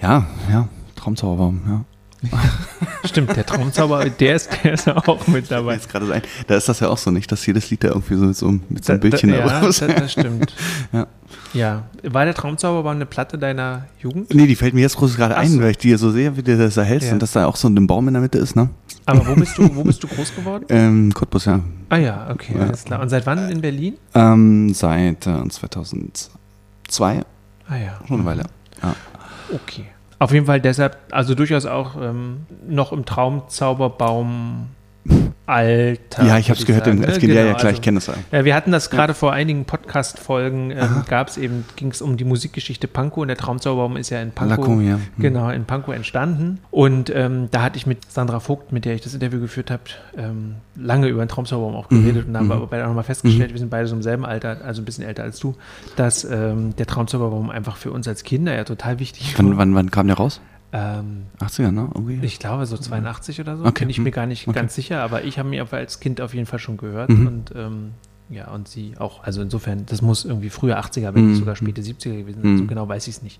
[0.00, 1.84] Ja, ja, Traumzauberbaum, ja.
[3.04, 5.74] Stimmt, der Traumzauber, der ist, der ist auch mit dabei.
[5.74, 7.88] jetzt gerade so ein, da ist das ja auch so nicht, dass jedes Lied da
[7.88, 10.54] irgendwie so mit so, mit so einem Da- Bildchen da, ja, da das, das stimmt.
[10.92, 11.06] Ja.
[11.54, 11.82] Ja.
[12.02, 14.32] War der Traumzauberbaum eine Platte deiner Jugend?
[14.34, 15.60] Nee, die fällt mir jetzt groß gerade ein, so.
[15.60, 17.14] weil ich die so sehe, wie du das da hältst Ja.
[17.14, 18.68] und dass da auch so ein Baum in der Mitte ist, ne?
[19.06, 20.64] Aber wo bist du, wo bist du groß geworden?
[20.70, 21.60] Ähm, Cottbus, ja.
[21.88, 22.62] Ah ja, okay, Ja.
[22.66, 23.00] alles klar.
[23.00, 23.94] Und seit wann in Berlin?
[24.14, 26.30] Ähm, seit äh, 2002,
[27.68, 27.98] Ah ja.
[28.06, 28.42] schon eine Weile.
[28.82, 28.94] Ja.
[29.52, 29.86] Okay.
[30.18, 34.68] Auf jeden Fall deshalb, also durchaus auch ähm, noch im Traumzauberbaum
[35.52, 36.24] Alter.
[36.24, 37.20] ja, ich habe es gehört, sagen, als ne?
[37.20, 38.14] Kind, ja, ja, Genau, klar, also- ich kenne das ja.
[38.30, 42.16] Ja, wir hatten das gerade vor einigen Podcast-Folgen, ähm, gab es eben, ging es um
[42.16, 44.94] die Musikgeschichte Pankow und der Traumzauberbaum ist ja in Pankow, Lacko, ja.
[44.94, 45.00] Hm.
[45.18, 46.58] genau, in Pankow entstanden.
[46.70, 49.82] Und ähm, da hatte ich mit Sandra Vogt, mit der ich das Interview geführt habe,
[50.16, 52.62] ähm, lange über den Traumzauberbaum auch geredet und da haben wir mhm.
[52.62, 55.04] aber beide auch nochmal festgestellt, wir sind beide so im selben Alter, also ein bisschen
[55.04, 55.54] älter als du,
[55.96, 59.58] dass ähm, der Traumzauberbaum einfach für uns als Kinder ja total wichtig Wann, war.
[59.58, 60.40] wann, wann kam der raus?
[60.72, 61.90] Ähm, 80er, ne?
[61.94, 62.18] Irgendwie?
[62.24, 64.58] ich glaube so 82 oder so, Okay, bin ich mir hm, gar nicht okay.
[64.58, 67.26] ganz sicher, aber ich habe mir aber als Kind auf jeden Fall schon gehört Mhm.
[67.26, 67.90] und ähm,
[68.30, 69.22] ja, und sie auch.
[69.24, 71.40] Also insofern, das muss irgendwie frühe 80er, wenn nicht Mhm.
[71.40, 72.56] sogar späte 70er gewesen sein.
[72.56, 72.68] So Mhm.
[72.68, 73.38] genau weiß ich es nicht.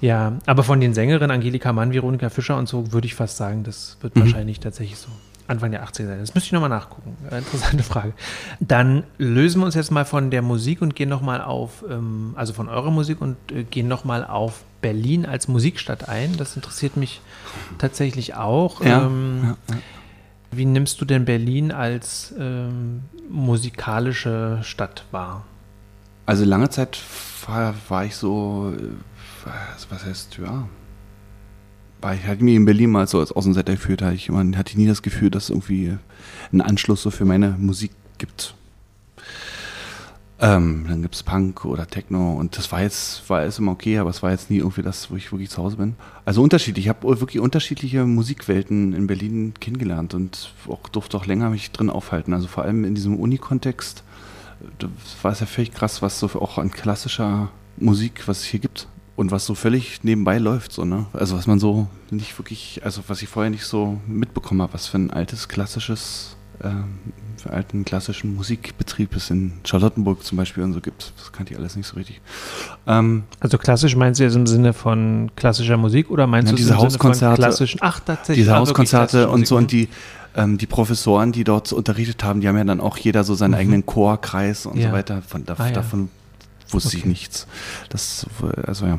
[0.00, 3.62] Ja, aber von den Sängerinnen Angelika Mann, Veronika Fischer und so würde ich fast sagen,
[3.62, 4.20] das wird Mhm.
[4.20, 5.08] wahrscheinlich tatsächlich so
[5.48, 6.18] Anfang der 80er sein.
[6.20, 7.16] Das müsste ich nochmal nachgucken.
[7.30, 8.12] Äh, interessante Frage.
[8.60, 12.52] Dann lösen wir uns jetzt mal von der Musik und gehen nochmal auf, ähm, also
[12.52, 16.36] von eurer Musik und äh, gehen nochmal auf Berlin als Musikstadt ein.
[16.36, 17.20] Das interessiert mich
[17.78, 18.84] tatsächlich auch.
[18.84, 19.80] Ja, Ähm, ja, ja.
[20.52, 25.44] Wie nimmst du denn Berlin als ähm, musikalische Stadt wahr?
[26.24, 26.98] Also lange Zeit
[27.46, 28.82] war, war ich so, äh,
[29.44, 30.66] was- was heißt, ja,
[32.14, 34.86] ich, hatte mich in Berlin mal so als Außenseiter gefühlt, hatte ich, immer, hatte nie
[34.86, 35.96] das Gefühl, dass es irgendwie
[36.52, 38.54] einen Anschluss so für meine Musik gibt.
[40.38, 43.96] Ähm, dann gibt es Punk oder Techno und das war jetzt, war jetzt immer okay,
[43.96, 45.94] aber es war jetzt nie irgendwie das, wo ich wirklich zu Hause bin.
[46.26, 46.84] Also unterschiedlich.
[46.84, 51.88] Ich habe wirklich unterschiedliche Musikwelten in Berlin kennengelernt und auch, durfte auch länger mich drin
[51.88, 52.34] aufhalten.
[52.34, 54.04] Also vor allem in diesem Uni-Kontext
[55.22, 58.88] war es ja völlig krass, was so auch an klassischer Musik, was es hier gibt
[59.16, 61.06] und was so völlig nebenbei läuft, so, ne?
[61.12, 64.86] Also was man so nicht wirklich, also was ich vorher nicht so mitbekommen habe, was
[64.86, 66.84] für ein altes klassisches, ähm,
[67.38, 71.12] für alten klassischen Musikbetrieb es in Charlottenburg zum Beispiel und so gibt.
[71.18, 72.20] Das kannte ich alles nicht so richtig.
[72.86, 76.62] Ähm, Also klassisch meinst du jetzt im Sinne von klassischer Musik oder meinst Ja, du
[76.62, 77.78] es diese im Sinne von Hauskonzerte- klassischen?
[77.82, 78.44] Ach, tatsächlich.
[78.44, 79.88] diese Hauskonzerte und so und die
[80.38, 83.52] ähm, die Professoren, die dort unterrichtet haben, die haben ja dann auch jeder so seinen
[83.52, 83.56] Mhm.
[83.56, 84.88] eigenen Chorkreis und Ja.
[84.88, 85.22] so weiter.
[85.26, 85.72] Von, da, Ah, ja.
[85.72, 86.10] Davon
[86.70, 87.08] wusste ich Okay.
[87.08, 87.46] nichts.
[87.88, 88.26] Das,
[88.66, 88.98] also ja,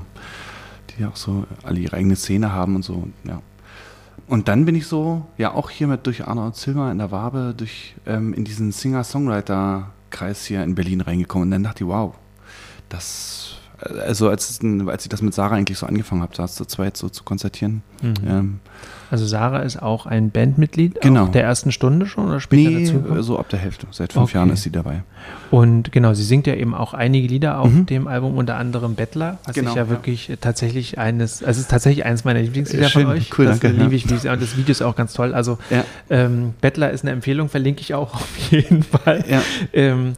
[0.97, 2.93] die auch so alle ihre eigene Szene haben und so.
[2.93, 3.41] Und, ja.
[4.27, 7.53] Und dann bin ich so, ja auch hier mit durch Arnold Zilmer in der Wabe,
[7.56, 11.47] durch ähm, in diesen Singer-Songwriter-Kreis hier in Berlin reingekommen.
[11.47, 12.13] Und dann dachte ich, wow,
[12.89, 13.46] das,
[13.80, 17.10] also als, als ich das mit Sarah eigentlich so angefangen habe, da zu zweit so
[17.10, 18.13] zu konzertieren, Mhm.
[18.28, 18.60] ähm,
[19.10, 21.28] Also Sarah ist auch ein Bandmitglied Genau.
[21.28, 23.24] der ersten Stunde schon oder später Nee, dazu?
[23.24, 23.88] so ab der Hälfte.
[23.90, 24.38] Seit fünf Okay.
[24.38, 25.02] Jahren ist sie dabei.
[25.50, 27.86] Und genau, sie singt ja eben auch einige Lieder auf Mhm.
[27.86, 29.90] dem Album, unter anderem Bettler, was Genau, ich ja, ja.
[29.90, 33.30] wirklich äh, tatsächlich eines, also es ist tatsächlich eines meiner Lieblingslieder Schön, von euch.
[33.40, 34.16] cool, das danke, liebe ja.
[34.16, 35.34] ich, und das Video ist auch ganz toll.
[35.34, 35.84] Also Ja.
[36.10, 39.24] ähm, Bettler ist eine Empfehlung, verlinke ich auch auf jeden Fall.
[39.30, 39.42] Ja.
[39.74, 40.13] Ähm,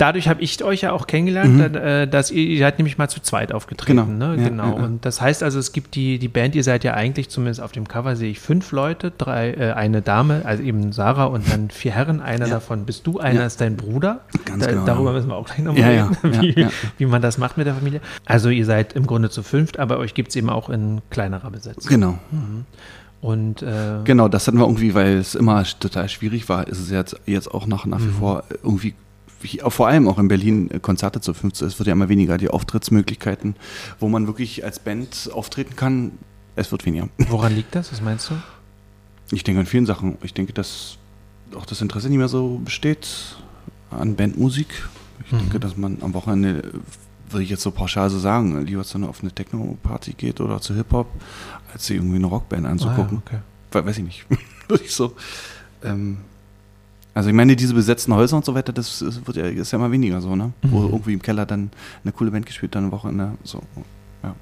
[0.00, 1.74] dadurch habe ich euch ja auch kennengelernt, Mhm.
[1.76, 3.96] äh, dass ihr, ihr seid nämlich mal zu zweit aufgetreten.
[3.98, 4.42] Genau, Ne?
[4.42, 4.76] ja, genau.
[4.78, 4.84] ja.
[4.84, 7.72] Und das heißt also, es gibt die, die Band, ihr seid ja eigentlich, zumindest auf
[7.72, 11.70] dem Cover sehe ich fünf Leute, drei, äh, eine Dame, also eben Sarah und dann
[11.70, 12.20] vier Herren.
[12.20, 12.54] Einer Ja.
[12.54, 14.20] davon bist du, einer ist dein Bruder.
[14.44, 16.70] Ganz da, genau, Darüber müssen wir auch gleich nochmal reden, ja, wie, ja.
[16.98, 18.00] wie man das macht mit der Familie.
[18.24, 21.50] Also ihr seid im Grunde zu fünft, aber euch gibt es eben auch in kleinerer
[21.50, 21.88] Besetzung.
[21.90, 22.18] Genau.
[23.20, 26.90] Und äh, Genau, das hatten wir irgendwie, weil es immer total schwierig war, ist es
[26.90, 28.12] jetzt, jetzt auch nach, nach wie Mhm.
[28.14, 28.94] vor irgendwie, wie,
[29.68, 31.66] vor allem auch in Berlin, äh, Konzerte zu 15.
[31.68, 33.56] Es wird ja immer weniger, die Auftrittsmöglichkeiten,
[33.98, 36.12] wo man wirklich als Band auftreten kann,
[36.56, 37.08] es wird weniger.
[37.28, 37.92] woran liegt das?
[37.92, 38.34] Was meinst du?
[39.32, 40.18] Ich denke an vielen Sachen.
[40.22, 40.98] Ich denke, dass
[41.56, 43.36] auch das Interesse nicht mehr so besteht
[43.90, 44.68] an Bandmusik.
[45.24, 45.38] Ich Mhm.
[45.38, 46.72] denke, dass man am Wochenende, äh,
[47.32, 50.60] würde ich jetzt so pauschal so sagen, lieber zu einer auf eine Techno-Party geht oder
[50.60, 51.06] zu Hip-Hop,
[51.72, 53.22] als sich irgendwie eine Rockband anzugucken.
[53.26, 53.82] Ah, ja, okay.
[53.84, 54.26] We- Weiß ich nicht.
[54.68, 55.14] würde ich so.
[55.84, 56.18] Ähm,
[57.14, 59.78] Also ich meine, diese besetzten Häuser und so weiter, das ist, wird ja, ist ja
[59.78, 60.52] immer weniger so, ne?
[60.62, 60.92] Wo Mhm.
[60.92, 61.70] irgendwie im Keller dann
[62.04, 63.62] eine coole Band gespielt, dann eine Wochenende, so,
[64.22, 64.34] ja.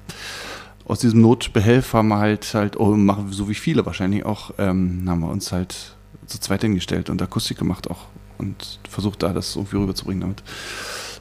[0.85, 5.05] Aus diesem Notbehelf haben wir halt, halt, oh, machen so wie viele wahrscheinlich auch, ähm,
[5.07, 8.05] haben wir uns halt zu zweit hingestellt und Akustik gemacht auch
[8.37, 10.43] und versucht da das irgendwie rüberzubringen damit.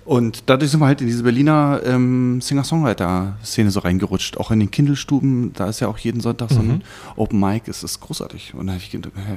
[0.09, 4.39] Und dadurch sind wir halt in diese Berliner ähm, Singer-Songwriter-Szene so reingerutscht.
[4.39, 6.83] Auch in den Kindelstuben, da ist ja auch jeden Sonntag so ein Mhm.
[7.17, 8.55] Open Mic, es ist großartig.
[8.55, 8.91] Und da habe ich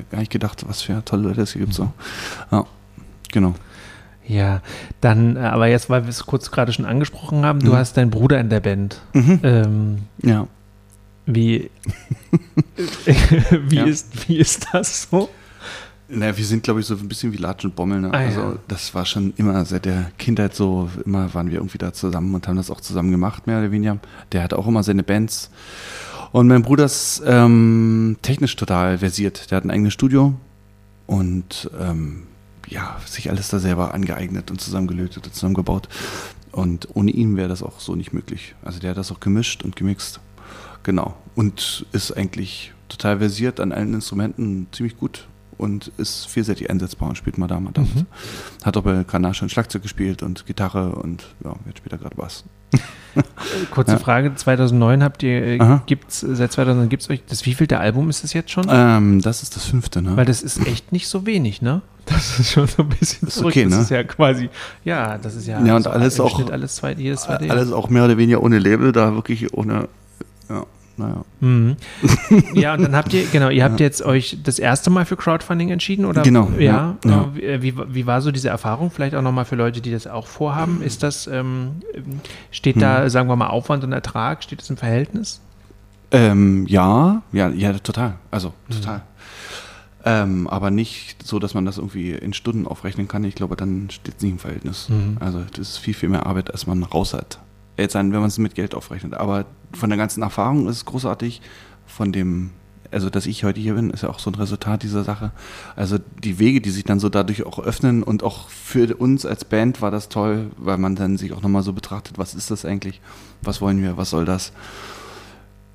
[0.09, 1.73] gar nicht gedacht, was für tolle Leute es hier gibt.
[1.73, 1.91] So.
[2.51, 2.65] Ja,
[3.33, 3.53] genau.
[4.25, 4.61] Ja,
[5.01, 7.75] dann, äh, aber jetzt, weil wir es kurz gerade schon angesprochen haben, du Mhm.
[7.75, 9.01] hast deinen Bruder in der Band.
[9.11, 9.39] Mhm.
[9.43, 10.47] Ähm, Ja.
[11.25, 11.69] wie
[13.67, 13.83] wie, Ja.
[13.83, 15.27] ist, wie ist das so?
[16.13, 18.01] Naja, wir sind, glaube ich, so ein bisschen wie Latsch und Bommel.
[18.01, 18.09] Ne?
[18.13, 18.55] Ah, also, ja.
[18.67, 20.89] das war schon immer seit der Kindheit so.
[21.05, 23.97] Immer waren wir irgendwie da zusammen und haben das auch zusammen gemacht, mehr oder weniger.
[24.31, 25.49] Der hat auch immer seine Bands.
[26.31, 29.51] Und mein Bruder ist ähm, technisch total versiert.
[29.51, 30.33] Der hat ein eigenes Studio
[31.07, 32.23] und ähm,
[32.67, 35.89] ja, sich alles da selber angeeignet und zusammengelötet und zusammengebaut.
[36.51, 38.55] Und ohne ihn wäre das auch so nicht möglich.
[38.63, 40.19] Also der hat das auch gemischt und gemixt.
[40.83, 41.15] Genau.
[41.35, 45.27] Und ist eigentlich total versiert an allen Instrumenten, ziemlich gut
[45.61, 47.81] und ist vielseitig einsetzbar und spielt mal da, mal da.
[47.81, 48.05] Mhm.
[48.63, 52.15] Hat auch bei Kanal schon Schlagzeug gespielt und Gitarre und ja, jetzt spielt er gerade
[52.15, 52.43] Bass.
[53.71, 53.97] Kurze Ja.
[53.99, 58.23] Frage, 2009 habt ihr, äh, gibt's, seit 2009 gibt es euch, das wievielte Album ist
[58.23, 58.65] das jetzt schon?
[58.69, 60.15] Ähm, das ist das fünfte, ne?
[60.15, 61.81] Weil das ist echt nicht so wenig, ne?
[62.05, 63.51] Das ist schon so ein bisschen Ist zurück.
[63.51, 63.81] okay, das ne?
[63.81, 64.49] ist ja quasi,
[64.83, 67.45] ja, das ist ja, Ja, und so alles im auch- Schnitt alles zweite, jedes zweite
[67.45, 67.57] Jahr.
[67.57, 69.87] Alles auch mehr oder weniger ohne Label, da wirklich ohne,
[70.49, 70.65] ja,
[70.97, 71.23] naja.
[71.39, 71.75] Mhm.
[72.53, 75.69] Ja, und dann habt ihr, genau, ihr habt jetzt euch das erste Mal für Crowdfunding
[75.69, 76.21] entschieden, oder?
[76.21, 76.95] Genau, Ja.
[77.03, 77.41] ja, ja.
[77.41, 78.91] Äh, Wie, wie war so diese Erfahrung?
[78.91, 80.81] Vielleicht auch nochmal für Leute, die das auch vorhaben.
[80.81, 81.81] Ist das, ähm,
[82.51, 82.81] steht Hm.
[82.81, 85.41] da, sagen wir mal, Aufwand und Ertrag, steht das im Verhältnis?
[86.11, 88.15] Ähm, ja, ja, ja, total.
[88.31, 88.73] Also, Mhm.
[88.73, 89.01] total.
[90.03, 93.23] Ähm, aber nicht so, dass man das irgendwie in Stunden aufrechnen kann.
[93.23, 94.89] Ich glaube, dann steht es nicht im Verhältnis.
[94.89, 95.17] Mhm.
[95.19, 97.39] Also, das ist viel, viel mehr Arbeit, als man raus hat.
[97.77, 99.13] Jetzt an, wenn man es mit Geld aufrechnet.
[99.13, 101.41] Aber von der ganzen Erfahrung ist es großartig.
[101.85, 102.51] Von dem,
[102.91, 105.31] also, dass ich heute hier bin, ist ja auch so ein Resultat dieser Sache.
[105.75, 109.45] Also, die Wege, die sich dann so dadurch auch öffnen und auch für uns als
[109.45, 112.65] Band war das toll, weil man dann sich auch nochmal so betrachtet, was ist das
[112.65, 113.01] eigentlich?
[113.41, 113.97] Was wollen wir?
[113.97, 114.53] Was soll das?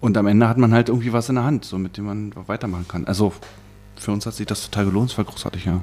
[0.01, 2.33] Und am Ende hat man halt irgendwie was in der Hand, so mit dem man
[2.47, 3.07] weitermachen kann.
[3.07, 3.33] Also
[3.97, 5.81] für uns hat sich das total gelohnt, es war großartig, ja.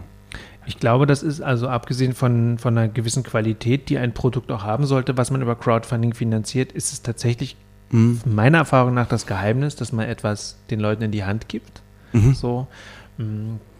[0.65, 4.63] Ich glaube, das ist also abgesehen von, von einer gewissen Qualität, die ein Produkt auch
[4.63, 7.58] haben sollte, was man über Crowdfunding finanziert, ist es tatsächlich
[7.93, 8.21] Mhm.
[8.26, 11.82] meiner Erfahrung nach das Geheimnis, dass man etwas den Leuten in die Hand gibt.
[12.12, 12.34] Mhm.
[12.34, 12.67] So,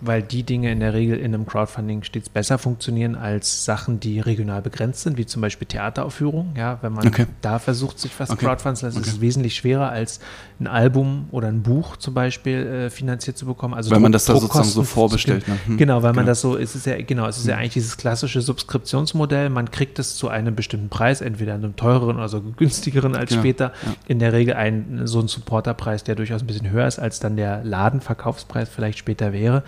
[0.02, 4.20] weil die Dinge in der Regel in einem Crowdfunding stets besser funktionieren als Sachen, die
[4.20, 6.56] regional begrenzt sind, wie zum Beispiel Theateraufführungen.
[6.56, 7.26] Ja, wenn man Okay.
[7.42, 8.46] da versucht, sich was Okay.
[8.46, 9.16] crowdfunden zu lassen, ist Okay.
[9.16, 10.20] es wesentlich schwerer als
[10.60, 13.74] ein Album oder ein Buch zum Beispiel äh, finanziert zu bekommen.
[13.74, 15.48] Also Weil man das da sozusagen so vorbestellt.
[15.48, 15.58] Ne?
[15.66, 15.78] Hm.
[15.78, 16.28] Genau, weil man Genau.
[16.28, 19.50] das so, es ist ja, genau, es ist ja eigentlich dieses klassische Subskriptionsmodell.
[19.50, 23.42] Man kriegt es zu einem bestimmten Preis, entweder einem teureren oder so günstigeren als Genau,
[23.42, 23.72] später.
[23.86, 23.94] ja.
[24.08, 27.36] In der Regel ein, so ein Supporterpreis, der durchaus ein bisschen höher ist, als dann
[27.36, 29.64] der Ladenverkaufspreis vielleicht später wäre.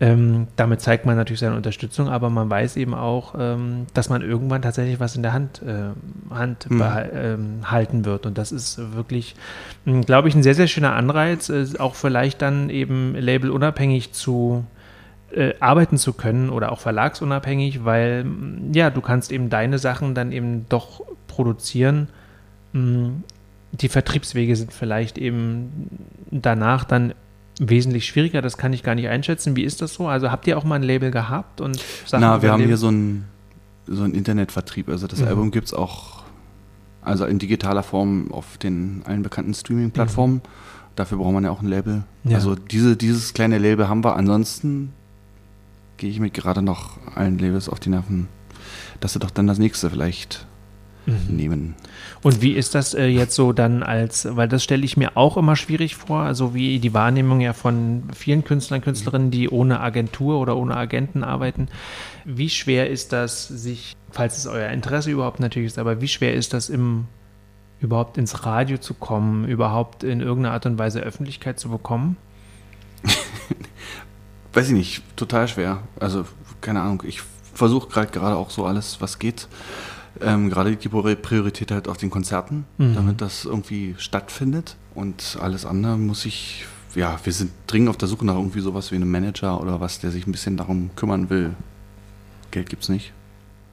[0.00, 4.22] Ähm, damit zeigt man natürlich seine Unterstützung, aber man weiß eben auch, ähm, dass man
[4.22, 6.82] irgendwann tatsächlich was in der Hand, äh, Hand Mhm.
[7.14, 8.26] ähm, halten wird.
[8.26, 9.36] Und das ist wirklich,
[9.84, 14.64] mh, glaube ich, ein sehr, sehr schöner Anreiz, äh, auch vielleicht dann eben labelunabhängig zu
[15.32, 20.14] äh, arbeiten zu können oder auch verlagsunabhängig, weil mh, ja, du kannst eben deine Sachen
[20.14, 22.08] dann eben doch produzieren.
[22.72, 23.10] Mh,
[23.72, 25.90] Die Vertriebswege sind vielleicht eben
[26.30, 27.12] danach dann
[27.58, 29.56] wesentlich schwieriger, das kann ich gar nicht einschätzen.
[29.56, 30.08] Wie ist das so?
[30.08, 32.88] Also habt ihr auch mal ein Label gehabt und Sachen Na, wir haben hier so
[32.88, 33.24] einen
[33.86, 34.88] so einen Internetvertrieb.
[34.88, 35.28] Also das Mhm.
[35.28, 36.24] Album gibt es auch
[37.02, 40.42] also in digitaler Form auf den allen bekannten Streaming-Plattformen.
[40.96, 42.02] Dafür braucht man ja auch ein Label.
[42.24, 42.30] Mhm.
[42.32, 42.36] Ja.
[42.38, 44.16] Also diese, dieses kleine Label haben wir.
[44.16, 44.92] Ansonsten
[45.98, 48.26] gehe ich mir gerade noch allen Labels auf die Nerven,
[49.00, 50.46] dass sie doch dann das nächste vielleicht
[51.06, 51.36] Mhm.
[51.36, 51.74] nehmen.
[52.22, 55.36] Und wie ist das äh, jetzt so dann als, weil das stelle ich mir auch
[55.36, 60.40] immer schwierig vor, also wie die Wahrnehmung ja von vielen Künstlern, Künstlerinnen, die ohne Agentur
[60.40, 61.68] oder ohne Agenten arbeiten.
[62.24, 66.34] Wie schwer ist das, sich, falls es euer Interesse überhaupt natürlich ist, aber wie schwer
[66.34, 67.06] ist das im
[67.78, 72.16] überhaupt ins Radio zu kommen, überhaupt in irgendeiner Art und Weise Öffentlichkeit zu bekommen?
[74.54, 75.82] Weiß ich nicht, total schwer.
[76.00, 76.24] Also,
[76.62, 77.20] keine Ahnung, ich
[77.54, 79.46] versuche gerade gerade auch so alles, was geht.
[80.20, 82.94] Ähm, gerade die Priorität halt auf den Konzerten, Mhm.
[82.94, 84.76] damit das irgendwie stattfindet.
[84.94, 88.90] Und alles andere muss ich, ja, wir sind dringend auf der Suche nach irgendwie sowas
[88.92, 91.54] wie einem Manager oder was, der sich ein bisschen darum kümmern will.
[92.50, 93.12] Geld gibt's nicht.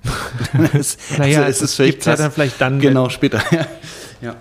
[0.73, 3.41] es, Naja, also es, es gibt ja dann vielleicht dann, Genau, später.
[4.21, 4.36] ja.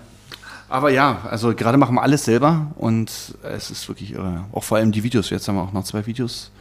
[0.67, 3.11] Aber ja, also gerade machen wir alles selber und
[3.43, 4.45] es ist wirklich irre.
[4.51, 5.29] Auch vor allem die Videos.
[5.29, 6.51] Jetzt haben wir auch noch zwei Videos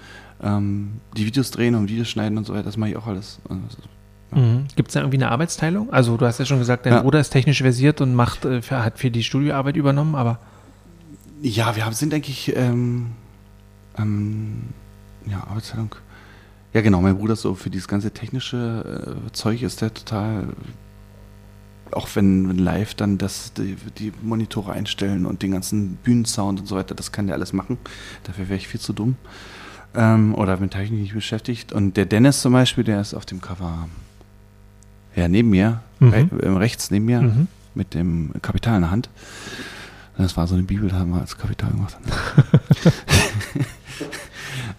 [0.43, 3.39] ähm, die Videos drehen und Videos schneiden und so weiter, das mache ich auch alles.
[3.49, 3.79] Also,
[4.35, 4.67] Mhm.
[4.77, 5.93] Gibt es da irgendwie eine Arbeitsteilung?
[5.93, 7.03] Also du hast ja schon gesagt, dein Ja.
[7.03, 10.39] Bruder ist technisch versiert und macht, äh, hat für die Studioarbeit übernommen, aber
[11.43, 13.09] Ja, wir haben, sind eigentlich, ähm,
[13.99, 14.63] ähm,
[15.27, 15.95] ja, Arbeitsteilung.
[16.73, 20.49] Ja, genau, mein Bruder ist so für dieses ganze technische äh, Zeug ist der total,
[21.91, 26.67] auch wenn, wenn live dann das, die, die Monitore einstellen und den ganzen Bühnensound und
[26.67, 27.77] so weiter, das kann der alles machen.
[28.25, 29.17] Dafür wäre ich viel zu dumm.
[29.95, 31.73] Ähm, oder mit Technik nicht beschäftigt.
[31.73, 33.89] Und der Dennis zum Beispiel, der ist auf dem Cover,
[35.17, 36.09] ja, neben mir, Mhm.
[36.09, 37.47] re äh, rechts neben mir, Mhm.
[37.75, 39.09] mit dem Kapital in der Hand.
[40.19, 41.97] Das war so eine Bibel, da haben wir als Kapital gemacht.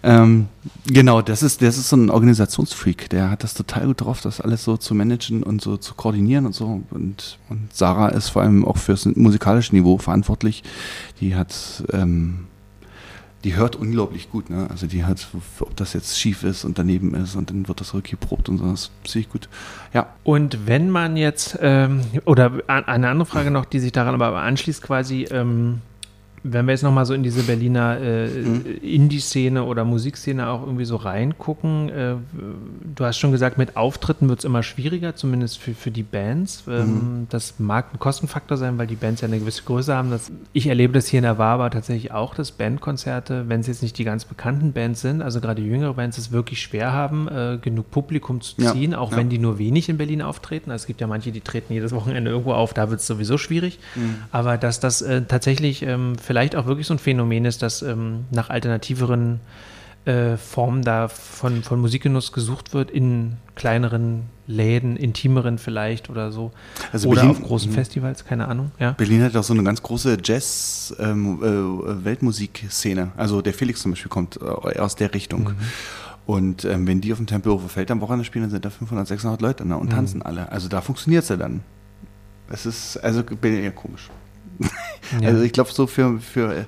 [0.02, 0.48] ähm,
[0.86, 3.08] genau, das ist, das ist so ein Organisationsfreak.
[3.10, 6.46] Der hat das total gut drauf, das alles so zu managen und so zu koordinieren
[6.46, 6.82] und so.
[6.90, 10.62] Und, und Sarah ist vor allem auch fürs musikalische Niveau verantwortlich.
[11.20, 12.46] Die hat, ähm,
[13.44, 14.50] die hört unglaublich gut.
[14.50, 14.66] Ne?
[14.70, 15.28] Also die hat,
[15.60, 18.70] ob das jetzt schief ist und daneben ist und dann wird das rückgeprobt und so.
[18.70, 19.48] Das sehe ich gut.
[19.92, 20.06] Ja.
[20.24, 24.82] Und wenn man jetzt, ähm, oder eine andere Frage noch, die sich daran aber anschließt
[24.82, 25.82] quasi, ähm,
[26.46, 28.64] wenn wir jetzt nochmal so in diese Berliner äh, Mhm.
[28.82, 32.14] Indie-Szene oder Musikszene auch irgendwie so reingucken, äh,
[32.94, 36.64] du hast schon gesagt, mit Auftritten wird es immer schwieriger, zumindest für, für die Bands.
[36.68, 37.26] Ähm, Mhm.
[37.30, 40.10] Das mag ein Kostenfaktor sein, weil die Bands ja eine gewisse Größe haben.
[40.10, 43.82] Das, ich erlebe das hier in der Waber tatsächlich auch, dass Bandkonzerte, wenn es jetzt
[43.82, 47.58] nicht die ganz bekannten Bands sind, also gerade jüngere Bands, es wirklich schwer haben, äh,
[47.60, 49.16] genug Publikum zu Ja, ziehen, auch ja.
[49.16, 50.70] wenn die nur wenig in Berlin auftreten.
[50.70, 53.38] Also es gibt ja manche, die treten jedes Wochenende irgendwo auf, da wird es sowieso
[53.38, 53.78] schwierig.
[53.94, 54.16] Mhm.
[54.30, 58.24] Aber dass das äh, tatsächlich ähm, vielleicht auch wirklich so ein Phänomen ist, dass ähm,
[58.30, 59.40] nach alternativeren
[60.04, 66.50] äh, Formen da von, von Musikgenuss gesucht wird in kleineren Läden, intimeren vielleicht oder so.
[66.92, 67.74] Also oder Berlin- auf großen Mhm.
[67.74, 68.72] Festivals, keine Ahnung.
[68.78, 68.90] Ja.
[68.92, 73.12] Berlin hat auch so eine ganz große Jazz-Weltmusikszene.
[73.16, 74.44] also der Felix zum Beispiel kommt äh,
[74.78, 75.44] aus der Richtung.
[75.44, 75.56] Mhm.
[76.26, 79.06] Und ähm, wenn die auf dem Tempelhofer Feld am Wochenende spielen, dann sind da 500,
[79.06, 79.90] 600 Leute ne, und Mhm.
[79.94, 80.50] tanzen alle.
[80.50, 81.60] Also da funktioniert es ja dann.
[82.50, 84.08] Es ist, also bin eher komisch.
[85.20, 85.28] Ja.
[85.28, 86.64] Also ich glaube, so für, für äh,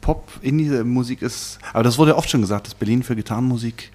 [0.00, 3.90] Pop, Indie-Musik ist, aber das wurde ja oft schon gesagt, dass Berlin für Gitarrenmusik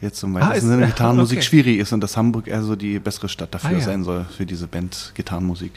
[0.00, 1.46] jetzt im Ah, weitesten ist- Sinne Gitarrenmusik okay.
[1.46, 3.80] schwierig ist und dass Hamburg eher so die bessere Stadt dafür Ah, ja.
[3.80, 5.72] sein soll, für diese Band Gitarrenmusik.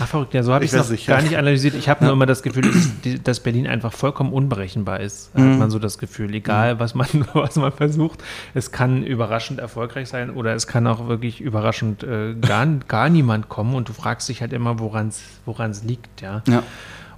[0.00, 1.24] Ach, verrückt, ja, so habe ich es weiß noch nicht, gar ja.
[1.24, 1.74] nicht analysiert.
[1.74, 2.14] Ich habe nur Ja.
[2.14, 5.30] immer das Gefühl, dass, dass Berlin einfach vollkommen unberechenbar ist.
[5.34, 5.58] Hat Mhm.
[5.58, 6.34] man so das Gefühl.
[6.34, 8.22] Egal, was man, was man versucht,
[8.54, 13.48] es kann überraschend erfolgreich sein oder es kann auch wirklich überraschend äh, gar, gar niemand
[13.48, 16.42] kommen und du fragst dich halt immer, woran es liegt, ja.
[16.48, 16.62] Ja.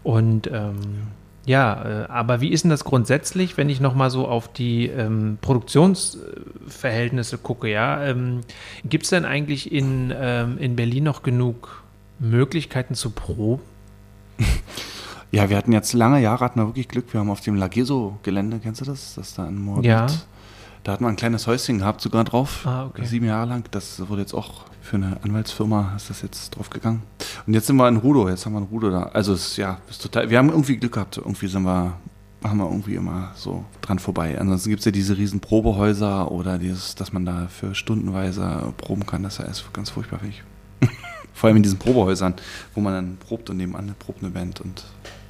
[0.02, 0.78] Und ähm,
[1.46, 5.38] ja, äh, aber wie ist denn das grundsätzlich, wenn ich nochmal so auf die ähm,
[5.40, 8.04] Produktionsverhältnisse gucke, ja?
[8.04, 8.42] Ähm,
[8.84, 11.82] Gibt es denn eigentlich in, ähm, in Berlin noch genug
[12.18, 13.62] Möglichkeiten zu proben?
[15.32, 17.12] Ja, wir hatten jetzt lange Jahre, hatten wir wirklich Glück.
[17.12, 19.14] Wir haben auf dem Lageso-Gelände, kennst du das?
[19.14, 19.84] Das da in Moabit.
[19.84, 20.06] Ja.
[20.82, 22.66] Da hatten wir ein kleines Häuschen gehabt, sogar drauf.
[22.66, 23.04] Ah, okay.
[23.04, 23.64] Sieben Jahre lang.
[23.70, 27.02] Das wurde jetzt auch für eine Anwaltsfirma, ist das jetzt drauf gegangen.
[27.46, 29.02] Und jetzt sind wir in Rudo, jetzt haben wir ein Rudo da.
[29.04, 31.18] Also es ist ja, ist total, wir haben irgendwie Glück gehabt.
[31.18, 31.92] Irgendwie sind wir,
[32.42, 34.38] haben wir irgendwie immer so dran vorbei.
[34.40, 39.04] Ansonsten gibt es ja diese riesen Probehäuser oder dieses, dass man da für stundenweise proben
[39.04, 39.22] kann.
[39.22, 40.42] Das ist ja alles ganz furchtbar für mich.
[41.34, 42.34] Vor allem in diesen Probehäusern,
[42.74, 44.84] wo man dann probt und nebenan probt eine Band und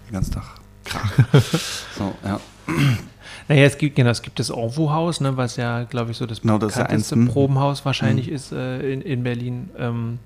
[0.07, 0.45] den ganzen Tag
[0.85, 1.13] Krach.
[1.99, 2.41] so, ja.
[3.49, 6.43] Naja, es gibt, genau, es gibt das Orwo-Haus, ne, was ja, glaube ich, so das
[6.43, 7.29] Genau, das bekannteste hm.
[7.29, 9.71] Probenhaus wahrscheinlich ist äh, in, in Berlin.
[9.79, 10.19] Ähm,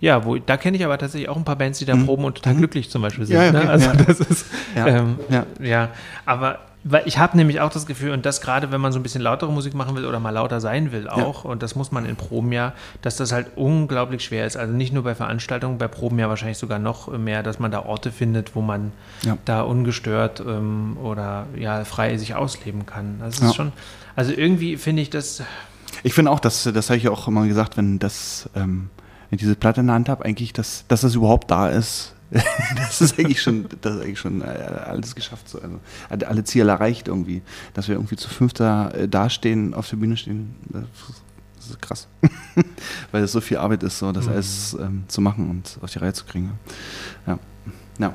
[0.00, 2.06] ja, wo, da kenne ich aber tatsächlich auch ein paar Bands, die da Mhm.
[2.06, 2.58] proben und total Mhm.
[2.58, 3.36] glücklich zum Beispiel sind.
[3.36, 3.58] Ja, ne?
[3.62, 3.92] okay, Also ja.
[3.94, 5.46] das ist, Ja, ähm, ja.
[5.60, 5.88] ja,
[6.24, 9.02] aber weil ich habe nämlich auch das Gefühl, und das gerade, wenn man so ein
[9.02, 12.06] bisschen lautere Musik machen will oder mal lauter sein will auch, und das muss man
[12.06, 14.56] in Proben ja, dass das halt unglaublich schwer ist.
[14.56, 17.84] Also nicht nur bei Veranstaltungen, bei Proben ja wahrscheinlich sogar noch mehr, dass man da
[17.84, 19.36] Orte findet, wo man Ja.
[19.44, 23.16] da ungestört ähm, oder ja frei sich ausleben kann.
[23.20, 23.52] Das ist Ja.
[23.54, 23.72] schon,
[24.16, 25.42] also irgendwie finde ich das,
[26.04, 28.88] Ich finde auch, dass, das habe ich auch immer gesagt, wenn das, ähm,
[29.30, 32.14] wenn ich diese Platte in der Hand habe, eigentlich, dass, dass das überhaupt da ist.
[32.76, 35.48] das ist eigentlich schon, das ist eigentlich schon äh, alles geschafft.
[35.48, 35.60] So.
[36.10, 37.42] Also, alle Ziele erreicht irgendwie.
[37.74, 40.82] Dass wir irgendwie zu fünfter äh, dastehen, auf der Bühne stehen, das
[41.70, 42.08] ist, krass.
[43.12, 44.32] Weil es so viel Arbeit ist, so das Mhm.
[44.32, 46.52] alles ähm, zu machen und auf die Reihe zu kriegen.
[47.26, 47.38] Ja.
[47.98, 48.12] Ja.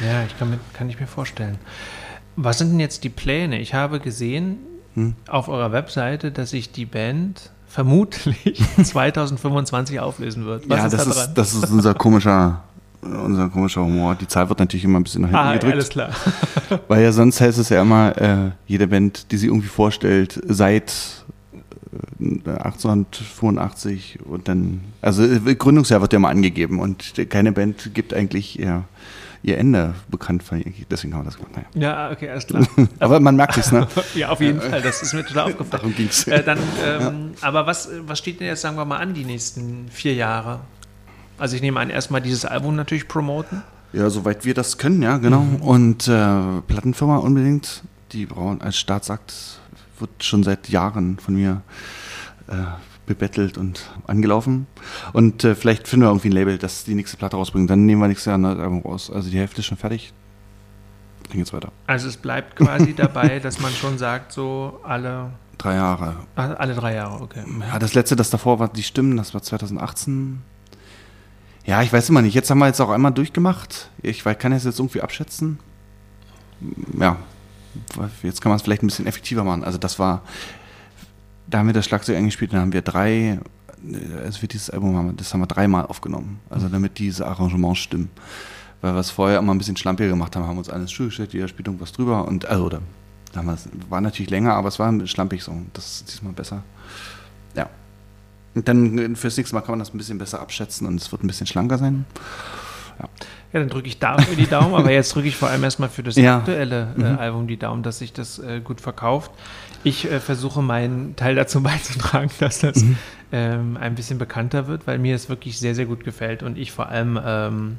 [0.00, 1.58] ja, ich kann, mir, kann ich mir vorstellen.
[2.36, 3.58] Was sind denn jetzt die Pläne?
[3.60, 4.58] Ich habe gesehen
[4.94, 5.14] Hm.
[5.28, 10.68] auf eurer Webseite, dass sich die Band vermutlich 2025 auflösen wird.
[10.68, 12.64] Was ja, ist das, da ist, das ist unser komischer,
[13.02, 14.16] unser komischer Humor.
[14.16, 15.72] Die Zahl wird natürlich immer ein bisschen nach hinten ah, gedrückt.
[15.72, 16.10] alles klar.
[16.88, 21.24] Weil ja sonst heißt es ja immer, äh, jede Band, die sie irgendwie vorstellt, seit
[22.20, 28.12] äh, 1885 und dann, also äh, Gründungsjahr wird ja mal angegeben und keine Band gibt
[28.12, 28.84] eigentlich ihr,
[29.42, 30.42] ihr Ende bekannt,
[30.90, 31.52] deswegen haben wir das gemacht.
[31.54, 31.66] Naja.
[31.74, 32.66] Ja, okay, alles klar.
[32.98, 33.86] aber man merkt es, ne?
[34.14, 35.82] ja, auf jeden Fall, das ist mir total aufgefallen.
[35.82, 36.26] Darum ging's.
[36.26, 37.00] Äh, dann, ähm,
[37.40, 37.46] ja.
[37.46, 40.60] Aber was, was steht denn jetzt, sagen wir mal, an die nächsten vier Jahre?
[41.38, 43.62] Also ich nehme an, erstmal dieses Album natürlich promoten.
[43.92, 45.40] Ja, soweit wir das können, ja, genau.
[45.40, 45.56] Mhm.
[45.56, 49.60] Und äh, Plattenfirma unbedingt, die brauchen als Staatsakt,
[49.98, 51.62] wird schon seit Jahren von mir
[52.48, 52.54] äh,
[53.06, 54.66] bebettelt und angelaufen.
[55.12, 57.70] Und äh, vielleicht finden wir irgendwie ein Label, das die nächste Platte rausbringt.
[57.70, 59.10] Dann nehmen wir nächstes Jahr ein Album raus.
[59.10, 60.12] Also die Hälfte ist schon fertig.
[61.28, 61.72] Dann geht's weiter.
[61.86, 66.16] Also es bleibt quasi dabei, dass man schon sagt, so alle drei Jahre.
[66.36, 67.42] Alle drei Jahre, okay.
[67.60, 70.40] Ja, das letzte, das davor war die Stimmen, das war 2018.
[71.68, 72.32] Ja, ich weiß immer nicht.
[72.32, 73.90] Jetzt haben wir jetzt auch einmal durchgemacht.
[74.00, 75.58] Ich kann es jetzt irgendwie abschätzen.
[76.98, 77.18] Ja,
[78.22, 79.64] jetzt kann man es vielleicht ein bisschen effektiver machen.
[79.64, 80.22] Also das war,
[81.46, 83.38] da haben wir das Schlagzeug eingespielt, dann haben wir drei,
[84.24, 86.40] also für dieses Album haben wir, das haben wir dreimal aufgenommen.
[86.48, 88.10] Also damit diese Arrangements stimmen.
[88.80, 91.48] Weil wir es vorher immer ein bisschen schlampiger gemacht haben, haben uns alles zugestellt, jeder
[91.48, 92.80] spielt irgendwas drüber und also oder
[93.32, 93.58] da haben wir,
[93.90, 95.54] war natürlich länger, aber es war schlampig so.
[95.74, 96.62] Das ist diesmal besser.
[98.58, 101.22] Und dann fürs nächste Mal kann man das ein bisschen besser abschätzen und es wird
[101.22, 102.06] ein bisschen schlanker sein.
[102.98, 103.08] Ja,
[103.52, 106.02] ja dann drücke ich dafür die Daumen, aber jetzt drücke ich vor allem erstmal für
[106.02, 106.38] das ja.
[106.38, 107.18] aktuelle äh, mhm.
[107.20, 109.30] Album die Daumen, dass sich das äh, gut verkauft.
[109.84, 112.96] Ich äh, versuche meinen Teil dazu beizutragen, dass das mhm.
[113.30, 116.72] ähm, ein bisschen bekannter wird, weil mir es wirklich sehr, sehr gut gefällt und ich
[116.72, 117.76] vor allem ähm,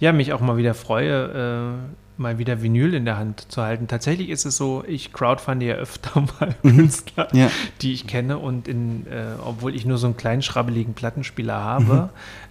[0.00, 3.88] ja, mich auch mal wieder freue, äh, mal wieder Vinyl in der Hand zu halten.
[3.88, 6.76] Tatsächlich ist es so, ich crowdfunde ja öfter mal mhm.
[6.76, 7.50] Künstler, ja.
[7.80, 11.94] die ich kenne und in, äh, obwohl ich nur so einen kleinen schrabbeligen Plattenspieler habe,
[11.94, 12.08] mhm.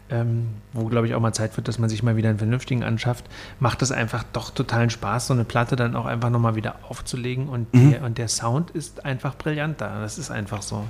[0.09, 2.83] ähm, wo glaube ich auch mal Zeit wird, dass man sich mal wieder einen vernünftigen
[2.83, 3.25] anschafft,
[3.59, 7.47] macht es einfach doch totalen Spaß, so eine Platte dann auch einfach nochmal wieder aufzulegen
[7.47, 7.91] und, mhm.
[7.91, 10.01] der, und der Sound ist einfach brillant da.
[10.01, 10.83] Das ist einfach so.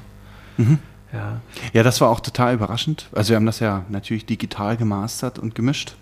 [0.57, 0.79] Mhm.
[1.11, 1.41] Ja.
[1.73, 3.09] ja, das war auch total überraschend.
[3.13, 5.95] Also wir haben das ja natürlich digital gemastert und gemischt.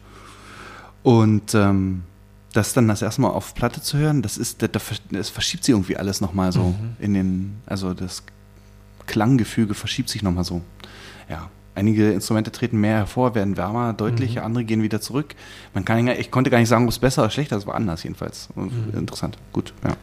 [1.01, 2.03] Und ähm,
[2.57, 5.95] das dann das erste Mal auf Platte zu hören, das ist, das, verschiebt sich irgendwie
[5.95, 6.95] alles nochmal so mhm.
[6.99, 8.23] in den, also das
[9.05, 10.61] Klanggefüge verschiebt sich nochmal so.
[11.29, 11.49] Ja.
[11.75, 14.47] Einige Instrumente treten mehr hervor, werden wärmer, deutlicher, mhm.
[14.47, 15.35] andere gehen wieder zurück.
[15.75, 17.75] Man kann, ich konnte gar nicht sagen, ob es besser oder schlechter ist, es war
[17.75, 18.49] anders jedenfalls.
[18.55, 18.97] Mhm.
[18.97, 19.95] Interessant, gut, ja.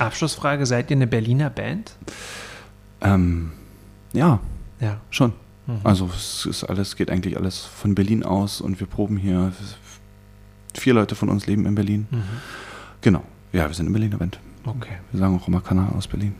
[0.04, 1.92] Abschlussfrage, seid ihr eine Berliner Band?
[3.00, 3.52] Ähm,
[4.12, 4.40] ja,
[4.80, 5.32] ja, schon.
[5.68, 5.78] Mhm.
[5.84, 9.52] Also es ist alles, geht eigentlich alles von Berlin aus und wir proben hier
[10.78, 12.06] vier Leute von uns leben in Berlin.
[12.10, 12.22] Mhm.
[13.00, 13.22] Genau.
[13.52, 14.38] Ja, wir sind in Berliner Band.
[14.64, 14.96] Okay.
[15.12, 16.34] Wir sagen auch immer Kanal aus Berlin.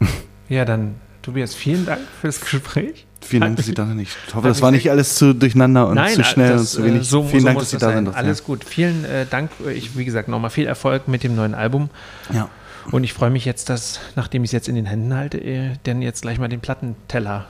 [0.00, 0.08] Ja.
[0.48, 3.06] ja, dann, Tobias, vielen Dank fürs Gespräch.
[3.20, 4.00] Vielen Dank, dass Sie da sind.
[4.00, 6.84] Ich hoffe, das war nicht alles zu durcheinander und Nein, zu schnell das, und zu
[6.84, 7.08] wenig.
[7.08, 8.06] So, vielen so Dank, dass Sie da sein.
[8.06, 8.16] sind.
[8.16, 8.64] Alles gut.
[8.64, 9.50] Vielen äh, Dank.
[9.74, 11.90] Ich, wie gesagt, nochmal viel Erfolg mit dem neuen Album.
[12.32, 12.48] Ja.
[12.90, 15.76] Und ich freue mich jetzt, dass, nachdem ich es jetzt in den Händen halte, äh,
[15.84, 17.46] denn jetzt gleich mal den Plattenteller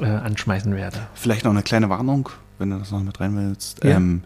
[0.00, 0.98] äh, anschmeißen werde.
[1.14, 2.28] Vielleicht noch eine kleine Warnung,
[2.60, 3.82] wenn du das noch mit rein willst.
[3.82, 3.96] Ja.
[3.96, 4.22] Ähm,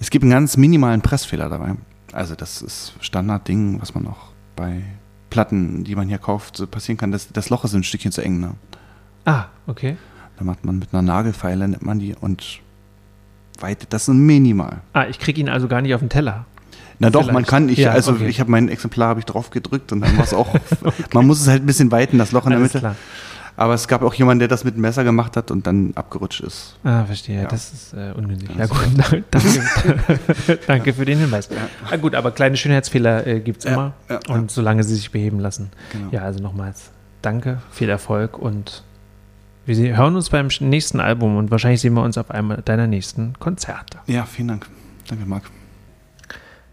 [0.00, 1.74] es gibt einen ganz minimalen Pressfehler dabei.
[2.12, 4.82] Also das ist Standardding, was man auch bei
[5.30, 7.10] Platten, die man hier kauft, passieren kann.
[7.10, 8.40] Das, das Loch ist ein Stückchen zu eng.
[8.40, 8.52] Ne?
[9.24, 9.96] Ah, okay.
[10.38, 12.60] Da macht man mit einer Nagelfeile, nimmt man die und
[13.60, 14.80] weitet das ist minimal.
[14.92, 16.46] Ah, ich kriege ihn also gar nicht auf den Teller.
[16.98, 17.34] Na doch, Vielleicht.
[17.34, 18.28] man kann, ich, ja, also okay.
[18.28, 21.04] ich habe mein Exemplar habe ich drauf gedrückt und dann war es auch, okay.
[21.12, 22.94] man muss es halt ein bisschen weiten, das Loch in Alles der Mitte.
[22.94, 22.96] Klar.
[23.56, 26.40] Aber es gab auch jemanden, der das mit dem Messer gemacht hat und dann abgerutscht
[26.40, 26.76] ist.
[26.82, 27.42] Ah, verstehe.
[27.42, 27.48] Ja.
[27.48, 28.50] Das ist äh, ungünstig.
[28.56, 28.80] Ja, gut,
[29.30, 31.48] danke, danke für den Hinweis.
[31.50, 31.68] Ja.
[31.90, 33.92] Ah, gut, aber kleine Schönheitsfehler äh, gibt es immer.
[34.08, 35.70] Ja, und solange sie sich beheben lassen.
[35.92, 36.08] Genau.
[36.10, 36.90] Ja, also nochmals
[37.22, 38.82] danke, viel Erfolg und
[39.66, 43.32] wir hören uns beim nächsten Album und wahrscheinlich sehen wir uns auf einem deiner nächsten
[43.38, 43.98] Konzerte.
[44.06, 44.66] Ja, vielen Dank.
[45.08, 45.44] Danke, Marc.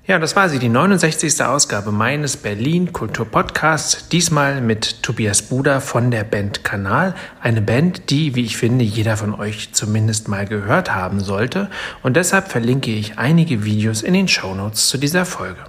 [0.08, 1.44] Ja, das war sie, die 69.
[1.44, 4.10] Ausgabe meines Berlin Kultur Podcasts.
[4.10, 7.14] Diesmal mit Tobias Buder von der Band Kanal.
[7.40, 11.70] Eine Band, die, wie ich finde, jeder von euch zumindest mal gehört haben sollte.
[12.02, 15.60] Und deshalb verlinke ich einige Videos in den Shownotes zu dieser Folge.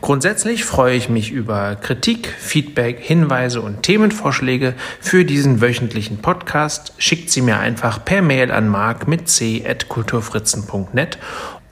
[0.00, 6.92] Grundsätzlich freue ich mich über Kritik, Feedback, Hinweise und Themenvorschläge für diesen wöchentlichen Podcast.
[6.98, 11.18] Schickt sie mir einfach per Mail an mark mit c.kulturfritzen.net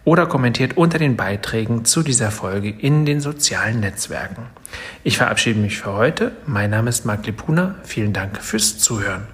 [0.05, 4.47] oder kommentiert unter den Beiträgen zu dieser Folge in den sozialen Netzwerken.
[5.05, 6.33] Ich verabschiede mich für heute.
[6.47, 7.77] Mein Name ist Marc Lepuna.
[7.85, 9.27] Vielen Dank fürs Zuhören.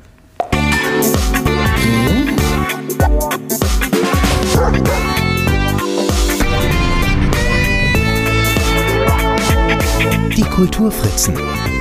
[10.37, 11.35] Die Kulturfritzen,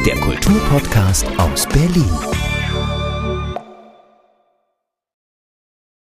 [0.06, 2.37] der Kulturpodcast aus Berlin.